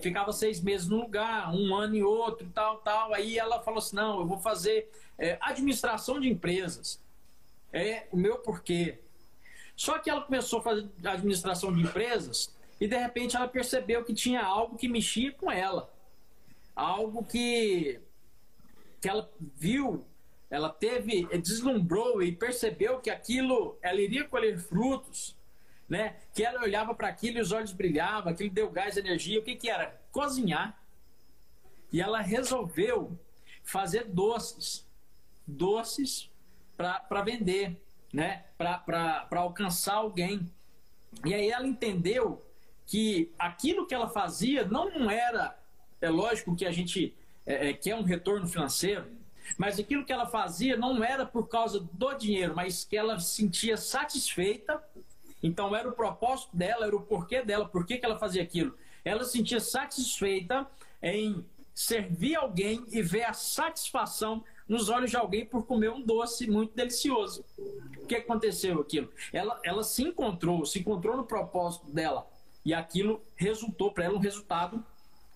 [0.00, 3.14] ficava seis meses num lugar, um ano em outro, tal, tal.
[3.14, 7.00] Aí ela falou assim: não, eu vou fazer é, administração de empresas.
[7.72, 9.00] É o meu porquê.
[9.76, 14.14] Só que ela começou a fazer administração de empresas e de repente ela percebeu que
[14.14, 15.92] tinha algo que mexia com ela.
[16.76, 18.00] Algo que,
[19.00, 20.04] que ela viu
[20.54, 25.36] ela teve, deslumbrou e percebeu que aquilo, ela iria colher frutos,
[25.88, 26.16] né?
[26.34, 29.40] Que ela olhava para aquilo e os olhos brilhavam, aquilo deu gás, energia.
[29.40, 30.00] O que que era?
[30.10, 30.78] Cozinhar.
[31.92, 33.18] E ela resolveu
[33.62, 34.86] fazer doces,
[35.46, 36.30] doces
[36.76, 37.80] para vender,
[38.12, 38.44] né?
[38.56, 40.50] Para alcançar alguém.
[41.24, 42.44] E aí ela entendeu
[42.86, 45.56] que aquilo que ela fazia não era,
[46.00, 47.14] é lógico que a gente
[47.46, 49.06] é, é quer um retorno financeiro,
[49.58, 53.36] mas aquilo que ela fazia não era por causa do dinheiro, mas que ela se
[53.36, 54.82] sentia satisfeita.
[55.44, 58.74] Então era o propósito dela, era o porquê dela, por que ela fazia aquilo.
[59.04, 60.66] Ela se sentia satisfeita
[61.02, 66.50] em servir alguém e ver a satisfação nos olhos de alguém por comer um doce
[66.50, 67.44] muito delicioso.
[67.58, 69.12] O que aconteceu aquilo?
[69.34, 72.26] Ela, ela se encontrou, se encontrou no propósito dela.
[72.64, 74.82] E aquilo resultou para ela um resultado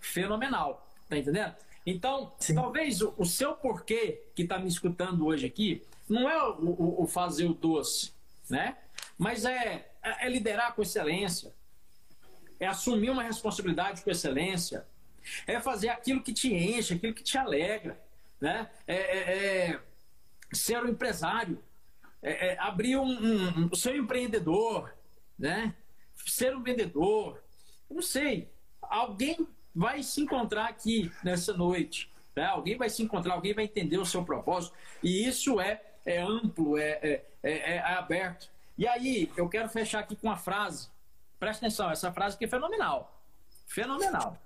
[0.00, 0.88] fenomenal.
[1.06, 1.54] Tá entendendo?
[1.84, 2.54] Então, Sim.
[2.54, 7.02] talvez o, o, seu porquê que está me escutando hoje aqui não é o, o,
[7.02, 8.12] o, fazer o doce,
[8.48, 8.76] né?
[9.18, 11.54] Mas é, é, é liderar com excelência,
[12.60, 14.86] é assumir uma responsabilidade com excelência,
[15.46, 18.00] é fazer aquilo que te enche, aquilo que te alegra,
[18.40, 18.70] né?
[18.86, 19.80] É, é, é
[20.52, 21.62] ser um empresário,
[22.22, 24.94] é, é abrir um, um, um, ser empreendedor,
[25.38, 25.74] né?
[26.26, 27.42] Ser um vendedor,
[27.90, 28.48] não sei,
[28.82, 32.10] alguém vai se encontrar aqui nessa noite.
[32.34, 32.44] Né?
[32.44, 34.74] Alguém vai se encontrar, alguém vai entender o seu propósito.
[35.02, 38.50] E isso é, é amplo, é, é, é, é aberto.
[38.78, 40.88] E aí, eu quero fechar aqui com uma frase.
[41.36, 43.20] Presta atenção, essa frase aqui é fenomenal.
[43.66, 44.38] Fenomenal.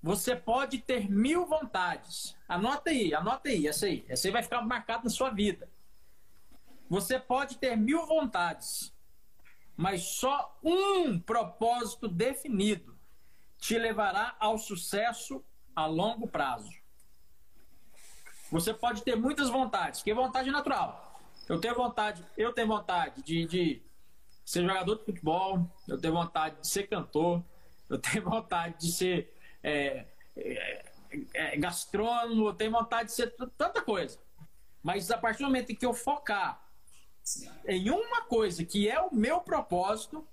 [0.00, 2.36] Você pode ter mil vontades.
[2.48, 4.04] Anota aí, anota aí, essa aí.
[4.08, 5.68] Essa aí vai ficar marcada na sua vida.
[6.88, 8.94] Você pode ter mil vontades,
[9.76, 12.96] mas só um propósito definido
[13.58, 16.70] te levará ao sucesso a longo prazo.
[18.50, 21.09] Você pode ter muitas vontades, que é vontade natural.
[21.50, 23.82] Eu tenho vontade, eu tenho vontade de, de
[24.44, 27.42] ser jogador de futebol, eu tenho vontade de ser cantor,
[27.88, 30.84] eu tenho vontade de ser é, é,
[31.34, 34.16] é, gastrônomo, eu tenho vontade de ser tanta coisa.
[34.80, 36.64] Mas a partir do momento em que eu focar
[37.66, 40.24] em uma coisa que é o meu propósito,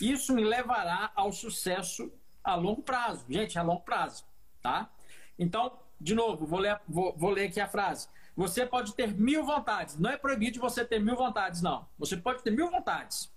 [0.00, 2.12] isso me levará ao sucesso
[2.42, 3.24] a longo prazo.
[3.30, 4.24] Gente, a longo prazo,
[4.60, 4.90] tá?
[5.38, 8.08] Então, de novo, vou ler, vou, vou ler aqui a frase.
[8.38, 9.98] Você pode ter mil vontades.
[9.98, 11.88] Não é proibido você ter mil vontades, não.
[11.98, 13.28] Você pode ter mil vontades.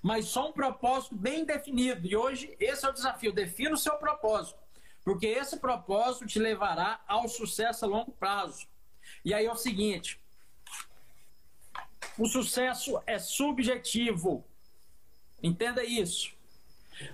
[0.00, 2.06] Mas só um propósito bem definido.
[2.06, 3.32] E hoje, esse é o desafio.
[3.32, 4.56] Defina o seu propósito.
[5.02, 8.68] Porque esse propósito te levará ao sucesso a longo prazo.
[9.24, 10.20] E aí é o seguinte:
[12.16, 14.44] o sucesso é subjetivo.
[15.42, 16.32] Entenda isso.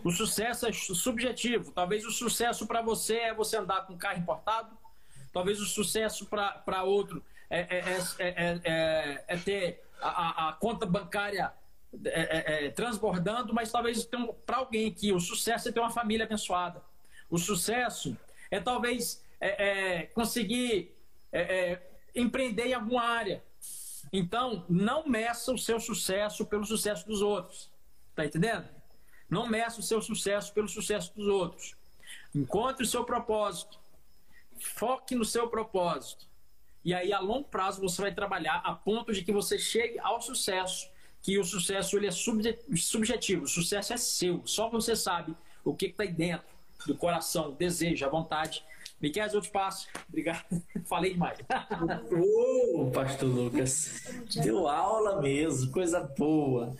[0.04, 1.72] O sucesso é subjetivo.
[1.72, 4.76] Talvez o sucesso para você é você andar com carro importado.
[5.32, 11.52] Talvez o sucesso para outro é, é, é, é, ter a, a, conta bancária
[12.76, 14.08] transbordando, mas talvez
[14.46, 16.80] para alguém aqui o sucesso é ter uma família abençoada.
[17.28, 18.16] O sucesso
[18.48, 19.24] é talvez
[20.14, 20.94] conseguir
[22.14, 23.42] empreender em alguma área.
[24.12, 27.68] Então, não meça o seu sucesso pelo sucesso dos outros.
[28.14, 28.68] Tá entendendo?
[29.28, 31.76] Não meça o seu sucesso pelo sucesso dos outros.
[32.32, 33.80] Encontre o seu propósito.
[34.60, 36.29] Foque no seu propósito.
[36.84, 40.20] E aí, a longo prazo, você vai trabalhar a ponto de que você chegue ao
[40.20, 40.88] sucesso.
[41.22, 43.44] Que o sucesso ele é subjetivo.
[43.44, 44.42] O sucesso é seu.
[44.46, 46.46] Só você sabe o que está aí dentro
[46.86, 48.64] do coração, desejo, a vontade.
[49.00, 49.88] Miquel, eu te passo.
[50.08, 50.44] Obrigado.
[50.84, 51.38] Falei demais.
[52.10, 54.04] Ô, oh, pastor Lucas.
[54.42, 56.76] Deu aula mesmo, coisa boa.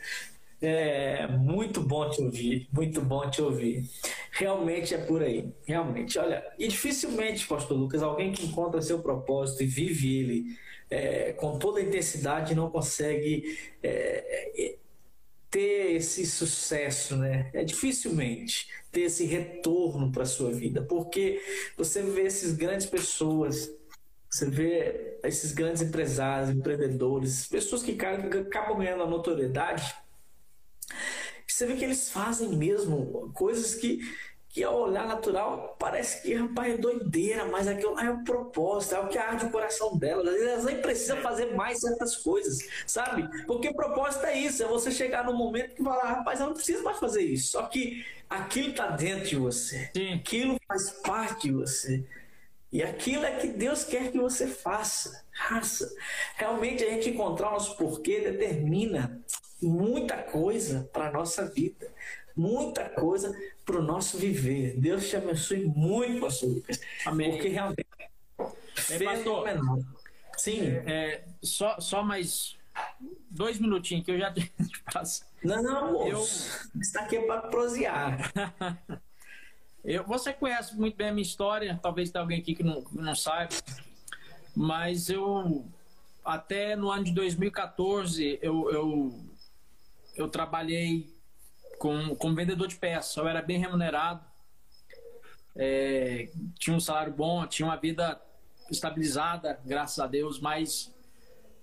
[0.63, 3.89] É muito bom te ouvir, muito bom te ouvir.
[4.33, 6.19] Realmente é por aí, realmente.
[6.19, 10.57] Olha, e dificilmente, Pastor Lucas, alguém que encontra seu propósito e vive ele
[10.91, 14.77] é, com toda a intensidade não consegue é, é,
[15.49, 17.49] ter esse sucesso, né?
[17.55, 21.41] É dificilmente ter esse retorno para sua vida, porque
[21.77, 23.71] você vê esses grandes pessoas
[24.29, 29.93] você vê esses grandes empresários, empreendedores, pessoas que acabam ganhando a notoriedade
[31.47, 34.01] você vê que eles fazem mesmo coisas que
[34.51, 38.99] que ao olhar natural parece que, rapaz, é doideira, mas aquilo é o propósito, é
[38.99, 40.25] o que arde o coração dela.
[40.25, 43.29] Às vezes elas nem precisam fazer mais certas coisas, sabe?
[43.47, 46.55] Porque o propósito é isso, é você chegar no momento que falar, rapaz, eu não
[46.55, 47.53] preciso mais fazer isso.
[47.53, 50.15] Só que aquilo está dentro de você, Sim.
[50.15, 52.05] aquilo faz parte de você.
[52.73, 55.25] E aquilo é que Deus quer que você faça.
[55.49, 55.93] Faça.
[56.37, 59.21] Realmente a gente encontrar o nosso porquê determina
[59.63, 61.91] muita coisa para a nossa vida
[62.37, 64.79] muita coisa para o nosso viver.
[64.79, 66.81] Deus te abençoe muito, pastor Lucas.
[67.05, 67.33] Amém.
[67.33, 67.87] Porque realmente.
[68.91, 69.49] É, pastor,
[70.37, 70.63] Sim.
[70.87, 72.57] É, só, só mais
[73.31, 74.33] dois minutinhos que eu já
[74.93, 75.25] passo.
[75.45, 76.71] Não, não, moço.
[76.75, 76.81] Eu...
[76.81, 78.33] Está aqui para prosear.
[79.85, 83.15] eu, você conhece muito bem a minha história, talvez tenha alguém aqui que não, não
[83.15, 83.55] saiba,
[84.57, 85.67] mas eu
[86.25, 89.30] até no ano de 2014 eu, eu,
[90.21, 91.15] eu trabalhei
[91.79, 93.17] como, como vendedor de peças.
[93.17, 94.25] Eu era bem remunerado,
[95.57, 98.21] é, tinha um salário bom, tinha uma vida
[98.71, 100.95] estabilizada, graças a Deus, mas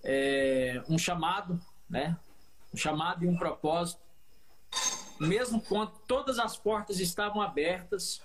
[0.03, 2.17] é, um chamado, né?
[2.73, 4.01] Um chamado e um propósito.
[5.19, 8.21] Mesmo quando todas as portas estavam abertas,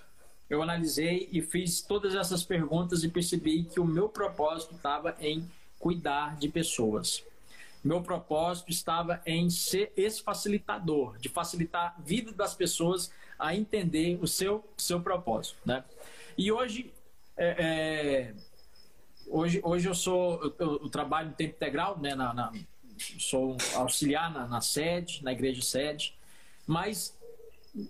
[0.49, 5.49] eu analisei e fiz todas essas perguntas e percebi que o meu propósito estava em
[5.79, 7.23] cuidar de pessoas.
[7.83, 14.17] Meu propósito estava em ser esse facilitador, de facilitar a vida das pessoas a entender
[14.21, 15.57] o seu, seu propósito.
[15.65, 15.83] Né?
[16.37, 16.93] E hoje,
[17.35, 18.33] é, é,
[19.27, 22.53] hoje, hoje eu sou eu, trabalho em tempo integral, né, na, na
[23.19, 26.15] sou auxiliar na, na, sede, na igreja sede,
[26.65, 27.17] mas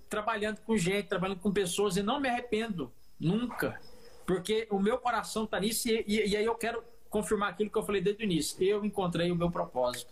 [0.10, 3.80] trabalhando com gente, trabalhando com pessoas e não me arrependo nunca,
[4.26, 6.84] porque o meu coração está nisso e, e, e aí eu quero
[7.14, 8.62] confirmar aquilo que eu falei desde o início.
[8.62, 10.12] Eu encontrei o meu propósito.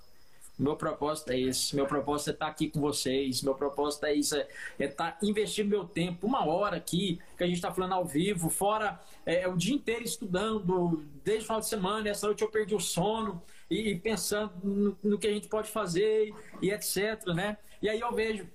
[0.58, 1.76] Meu propósito é esse.
[1.76, 3.42] Meu propósito é estar aqui com vocês.
[3.42, 4.36] Meu propósito é isso.
[4.36, 4.48] É,
[4.78, 8.48] é estar investindo meu tempo, uma hora aqui, que a gente está falando ao vivo,
[8.48, 12.08] fora é, é, o dia inteiro estudando, desde o final de semana.
[12.08, 15.72] Essa noite eu perdi o sono e, e pensando no, no, que a gente pode
[15.72, 16.28] fazer
[16.62, 17.26] e, e etc.
[17.34, 17.58] Né?
[17.82, 18.48] E aí eu vejo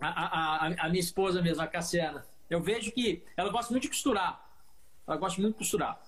[0.00, 2.26] a, a, a minha esposa mesmo, a Cassiana.
[2.50, 4.44] Eu vejo que ela gosta muito de costurar.
[5.06, 6.00] Ela gosta muito de costurar.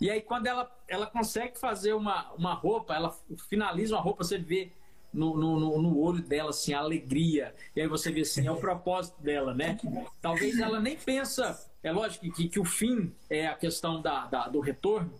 [0.00, 3.16] E aí, quando ela, ela consegue fazer uma, uma roupa, ela
[3.48, 4.70] finaliza uma roupa, você vê
[5.12, 7.54] no, no, no, olho dela, assim, a alegria.
[7.74, 9.78] E aí você vê, assim, é o propósito dela, né?
[10.20, 11.66] Talvez ela nem pensa...
[11.82, 15.14] É lógico que, que o fim é a questão da, da do retorno,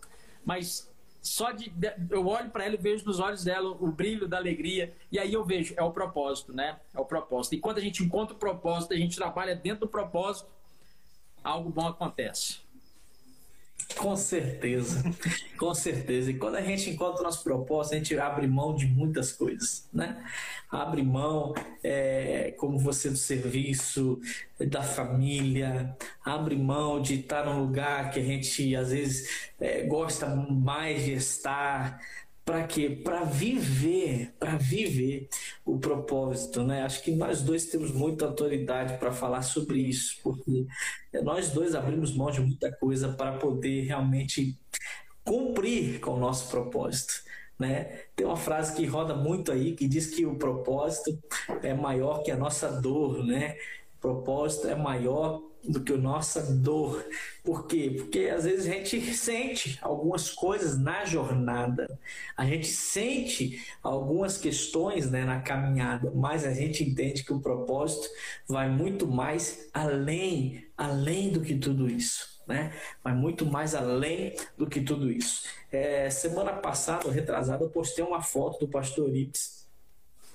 [0.44, 4.26] mas só de, de eu olho para ela e vejo nos olhos dela o brilho
[4.26, 6.80] da alegria e aí eu vejo é o propósito, né?
[6.92, 7.54] É o propósito.
[7.54, 10.50] E quando a gente encontra o propósito, a gente trabalha dentro do propósito,
[11.44, 12.60] algo bom acontece.
[13.96, 15.02] Com certeza,
[15.58, 16.30] com certeza.
[16.30, 19.88] E quando a gente encontra o nosso propósito, a gente abre mão de muitas coisas,
[19.92, 20.24] né?
[20.70, 24.20] Abre mão, é, como você do serviço,
[24.68, 30.26] da família, abre mão de estar num lugar que a gente às vezes é, gosta
[30.28, 31.98] mais de estar,
[32.48, 32.88] para quê?
[32.88, 35.28] Para viver, para viver
[35.66, 36.80] o propósito, né?
[36.80, 40.66] Acho que nós dois temos muita autoridade para falar sobre isso, porque
[41.22, 44.58] nós dois abrimos mão de muita coisa para poder realmente
[45.22, 47.22] cumprir com o nosso propósito.
[47.58, 48.04] Né?
[48.16, 51.22] Tem uma frase que roda muito aí que diz que o propósito
[51.62, 53.56] é maior que a nossa dor, né?
[53.98, 57.04] O propósito é maior do que a nossa dor.
[57.42, 57.94] Por quê?
[57.96, 61.98] Porque às vezes a gente sente algumas coisas na jornada,
[62.36, 68.08] a gente sente algumas questões né, na caminhada, mas a gente entende que o propósito
[68.46, 72.38] vai muito mais além, além do que tudo isso.
[72.46, 72.72] Né?
[73.04, 75.42] Vai muito mais além do que tudo isso.
[75.70, 79.58] É, semana passada, retrasada, eu postei uma foto do pastor Ips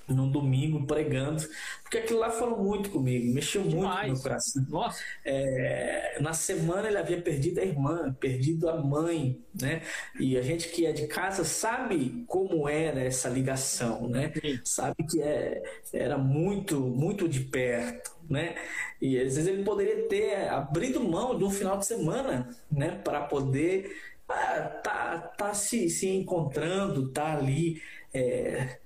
[0.08, 1.42] num domingo pregando,
[1.82, 4.06] porque aquilo lá falou muito comigo, mexeu muito Demais.
[4.06, 4.66] com meu coração.
[4.68, 5.02] Nossa.
[5.24, 9.82] É, na semana ele havia perdido a irmã, perdido a mãe, né?
[10.18, 14.32] E a gente que é de casa sabe como era essa ligação, né?
[14.40, 14.60] Sim.
[14.64, 18.54] Sabe que é, era muito, muito de perto, né?
[19.00, 23.00] E às vezes ele poderia ter abrido mão de um final de semana, né?
[23.02, 23.90] Para poder
[24.28, 27.80] ah, tá, tá se, se encontrando, tá ali.
[28.12, 28.78] É,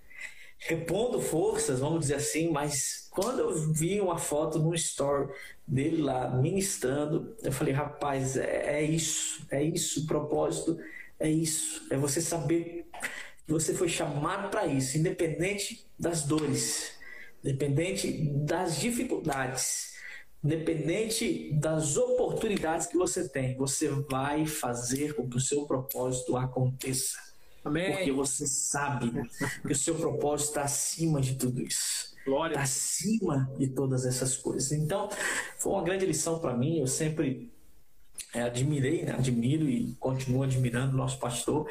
[0.59, 5.33] repondo forças, vamos dizer assim, mas quando eu vi uma foto no store
[5.67, 10.79] dele lá ministrando, eu falei, rapaz, é, é isso, é isso, o propósito
[11.19, 12.87] é isso, é você saber
[13.47, 16.93] que você foi chamado para isso, independente das dores,
[17.43, 19.95] independente das dificuldades,
[20.43, 27.28] independente das oportunidades que você tem, você vai fazer com que o seu propósito aconteça.
[27.69, 27.93] Amém.
[27.93, 29.13] Porque você sabe
[29.67, 32.17] que o seu propósito está acima de tudo isso.
[32.25, 32.55] Glória.
[32.55, 34.73] Está acima de todas essas coisas.
[34.73, 35.09] Então,
[35.59, 36.79] foi uma grande lição para mim.
[36.79, 37.51] Eu sempre
[38.35, 39.13] é, admirei, né?
[39.13, 41.67] admiro e continuo admirando o nosso pastor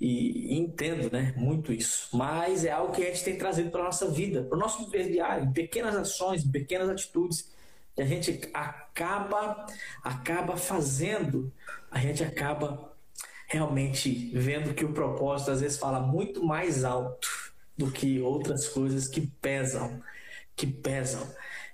[0.00, 2.08] e, e, entendo né, muito isso.
[2.16, 4.84] Mas é algo que a gente tem trazido para a nossa vida, para o nosso
[4.84, 7.50] viver diário, em pequenas ações, em pequenas atitudes
[7.94, 9.66] que a gente acaba,
[10.04, 11.52] acaba fazendo,
[11.90, 12.96] a gente acaba
[13.48, 17.28] realmente vendo que o propósito às vezes fala muito mais alto
[17.76, 20.02] do que outras coisas que pesam,
[20.54, 21.26] que pesam.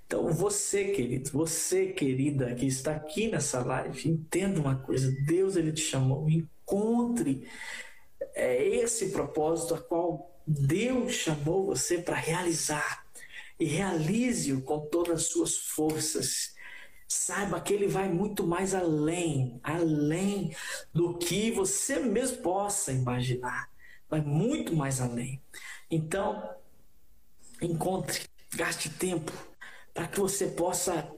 [0.07, 5.73] Então, você, querido, você, querida, que está aqui nessa live, entenda uma coisa: Deus ele
[5.73, 7.45] te chamou, encontre
[8.33, 13.03] é, esse propósito a qual Deus chamou você para realizar
[13.59, 16.54] e realize-o com todas as suas forças.
[17.07, 20.55] Saiba que ele vai muito mais além, além
[20.93, 23.69] do que você mesmo possa imaginar.
[24.09, 25.41] Vai muito mais além.
[25.89, 26.55] Então,
[27.61, 28.21] encontre,
[28.55, 29.31] gaste tempo
[29.93, 31.09] para que você possa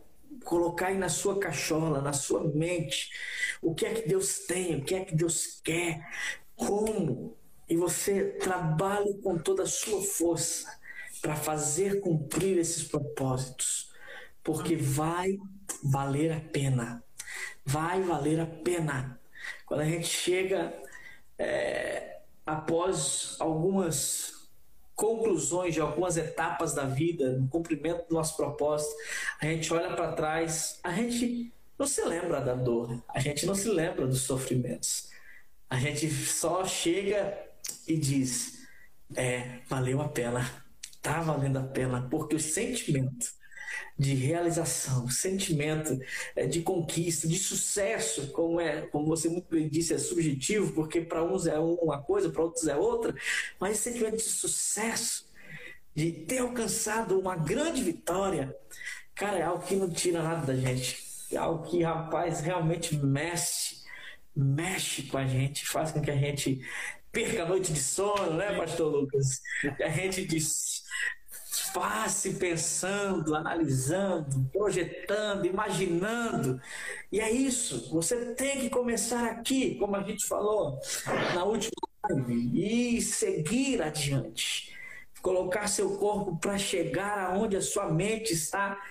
[0.44, 3.10] colocar aí na sua cachola, na sua mente,
[3.62, 6.08] o que é que Deus tem, o que é que Deus quer,
[6.56, 7.36] como,
[7.68, 10.80] e você trabalhe com toda a sua força
[11.22, 13.87] para fazer cumprir esses propósitos,
[14.48, 15.38] porque vai
[15.84, 17.04] valer a pena,
[17.66, 19.20] vai valer a pena.
[19.66, 20.74] Quando a gente chega
[21.38, 24.48] é, após algumas
[24.96, 28.96] conclusões de algumas etapas da vida, no cumprimento do nosso propósito,
[29.42, 33.54] a gente olha para trás, a gente não se lembra da dor, a gente não
[33.54, 35.10] se lembra dos sofrimentos.
[35.70, 37.38] A gente só chega
[37.86, 38.66] e diz:
[39.14, 40.50] é, valeu a pena,
[41.02, 43.36] tá valendo a pena, porque o sentimento
[43.98, 46.00] de realização, sentimento
[46.36, 51.02] é, de conquista, de sucesso, como é, como você muito bem disse, é subjetivo, porque
[51.02, 53.16] para uns é uma coisa, para outros é outra,
[53.60, 55.28] mas esse sentimento de sucesso,
[55.96, 58.56] de ter alcançado uma grande vitória,
[59.16, 61.08] cara, é algo que não tira nada da gente.
[61.32, 63.78] É algo que, rapaz, realmente mexe,
[64.36, 66.62] mexe com a gente, faz com que a gente
[67.12, 69.42] perca a noite de sono, né, Pastor Lucas?
[69.84, 70.84] A gente diz,
[71.78, 76.60] passe pensando, analisando, projetando, imaginando.
[77.12, 77.92] E é isso.
[77.92, 80.80] Você tem que começar aqui, como a gente falou
[81.36, 81.72] na última
[82.10, 84.76] live, e seguir adiante.
[85.22, 88.82] Colocar seu corpo para chegar aonde a sua mente está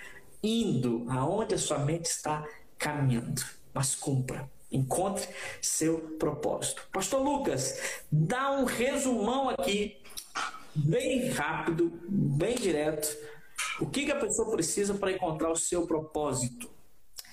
[0.42, 2.46] indo, aonde a sua mente está
[2.78, 3.42] caminhando.
[3.74, 4.48] Mas cumpra.
[4.70, 5.28] Encontre
[5.60, 6.86] seu propósito.
[6.92, 9.96] Pastor Lucas, dá um resumão aqui
[10.76, 13.08] bem rápido, bem direto.
[13.80, 16.70] O que, que a pessoa precisa para encontrar o seu propósito?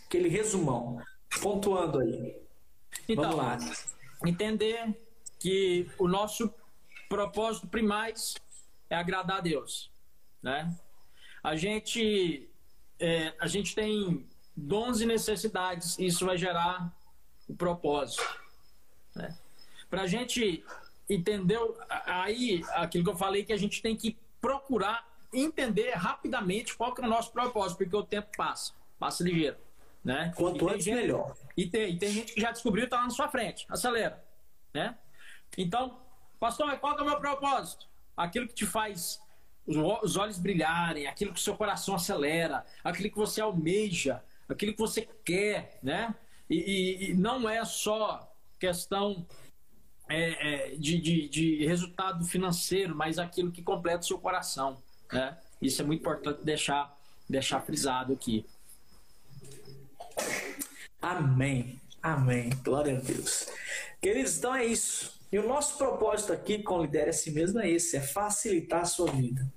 [0.06, 1.02] Aquele resumão,
[1.42, 2.42] pontuando aí.
[3.08, 3.58] Então, Vamos lá.
[4.26, 4.96] entender
[5.40, 6.54] que o nosso
[7.10, 8.16] propósito primário
[8.90, 9.92] é agradar a Deus,
[10.42, 10.74] né?
[11.44, 12.50] A gente
[13.00, 14.26] é, a gente tem
[14.56, 16.96] dons e necessidades, e isso vai gerar
[17.48, 18.24] o propósito.
[19.16, 19.38] Né?
[19.90, 20.64] Para a gente
[21.10, 21.78] entendeu?
[22.06, 27.02] Aí, aquilo que eu falei, que a gente tem que procurar entender rapidamente qual que
[27.02, 29.58] é o nosso propósito, porque o tempo passa, passa ligeiro.
[30.04, 30.34] Né?
[30.36, 31.36] Quanto antes, gente, melhor.
[31.56, 33.66] E tem, e tem gente que já descobriu e está lá na sua frente.
[33.70, 34.24] Acelera.
[34.74, 34.98] Né?
[35.58, 36.00] Então,
[36.40, 37.88] pastor, qual que é o meu propósito?
[38.16, 39.22] Aquilo que te faz
[39.66, 44.80] os olhos brilharem, aquilo que o seu coração acelera, aquilo que você almeja, aquilo que
[44.80, 46.14] você quer, né?
[46.50, 48.30] E, e, e não é só
[48.60, 49.26] questão
[50.14, 54.78] é, é, de, de, de, resultado financeiro, mas aquilo que completa o seu coração.
[55.12, 55.36] Né?
[55.60, 56.96] Isso é muito importante deixar,
[57.28, 58.46] deixar frisado aqui.
[61.02, 61.82] Amém.
[62.02, 62.52] Amém.
[62.64, 63.48] Glória a Deus.
[64.00, 65.20] Queridos, então é isso.
[65.32, 68.82] E o nosso propósito aqui com o Lidere a si mesmo é esse: é facilitar
[68.82, 69.52] a sua vida.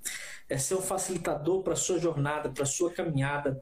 [0.48, 3.61] É ser um facilitador para a sua jornada, para a sua caminhada,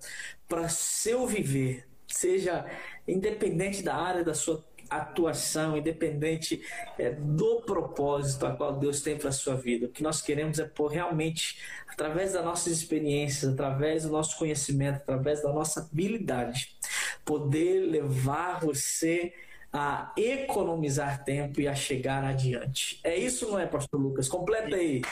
[0.48, 1.88] para seu viver.
[2.06, 2.64] Seja
[3.08, 4.62] independente da área da sua
[4.96, 6.62] atuação, independente
[6.98, 9.86] é, do propósito a qual Deus tem para a sua vida.
[9.86, 14.96] O que nós queremos é por realmente, através das nossas experiências, através do nosso conhecimento,
[14.96, 16.76] através da nossa habilidade,
[17.24, 19.32] poder levar você
[19.72, 23.00] a economizar tempo e a chegar adiante.
[23.02, 24.28] É isso, não é, Pastor Lucas?
[24.28, 25.02] Completa aí.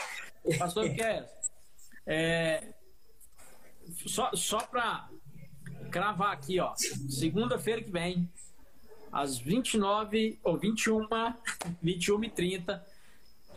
[0.57, 1.25] Pastor Miquel,
[2.05, 2.73] é,
[4.05, 5.09] só, só para
[5.91, 8.29] cravar aqui, ó, segunda-feira que vem,
[9.13, 11.07] às 29 ou 21,
[11.81, 12.85] 21 e 30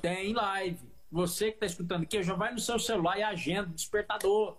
[0.02, 0.78] tem live.
[1.10, 4.56] Você que está escutando aqui, já vai no seu celular e agenda, despertador.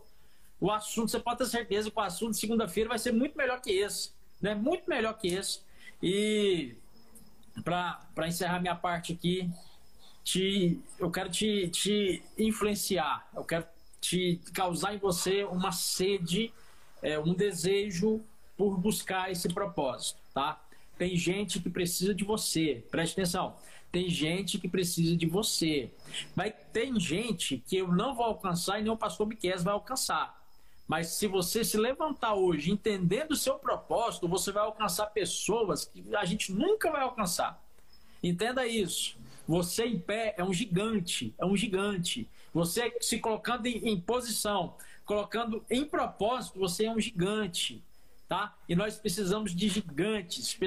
[0.59, 3.61] O assunto, você pode ter certeza que o assunto de segunda-feira vai ser muito melhor
[3.61, 4.11] que esse.
[4.41, 4.55] Né?
[4.55, 5.61] Muito melhor que esse.
[6.01, 6.75] E
[7.63, 9.49] para encerrar minha parte aqui,
[10.23, 13.65] te, eu quero te, te influenciar, eu quero
[14.01, 16.51] te causar em você uma sede,
[17.01, 18.21] é, um desejo
[18.57, 20.59] por buscar esse propósito, tá?
[20.97, 23.55] Tem gente que precisa de você, preste atenção.
[23.91, 25.91] Tem gente que precisa de você.
[26.35, 30.35] Mas tem gente que eu não vou alcançar e nem o pastor Miquel vai alcançar.
[30.87, 36.03] Mas se você se levantar hoje entendendo o seu propósito, você vai alcançar pessoas que
[36.15, 37.61] a gente nunca vai alcançar.
[38.23, 39.17] Entenda isso.
[39.47, 42.29] Você em pé é um gigante, é um gigante.
[42.53, 44.75] Você se colocando em, em posição,
[45.05, 47.83] colocando em propósito, você é um gigante.
[48.27, 48.53] Tá?
[48.67, 50.57] E nós precisamos de gigantes,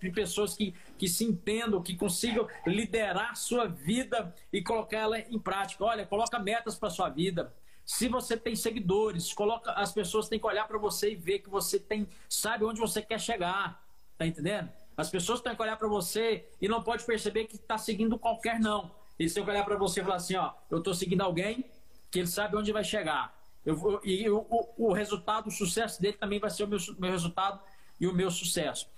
[0.00, 5.38] de pessoas que, que se entendam, que consigam liderar sua vida e colocar ela em
[5.38, 5.84] prática.
[5.84, 7.54] Olha, coloca metas para sua vida.
[7.86, 11.48] Se você tem seguidores, coloca as pessoas têm que olhar para você e ver que
[11.48, 13.80] você tem sabe onde você quer chegar.
[14.18, 14.68] Tá entendendo?
[14.96, 18.58] As pessoas têm que olhar para você e não pode perceber que está seguindo qualquer
[18.58, 18.90] não.
[19.18, 21.64] Eles têm que olhar para você e falar assim, ó, eu estou seguindo alguém
[22.10, 23.43] que ele sabe onde vai chegar.
[23.64, 24.46] Eu, e o,
[24.76, 27.60] o resultado, o sucesso dele também vai ser o meu, meu resultado
[27.98, 28.88] e o meu sucesso.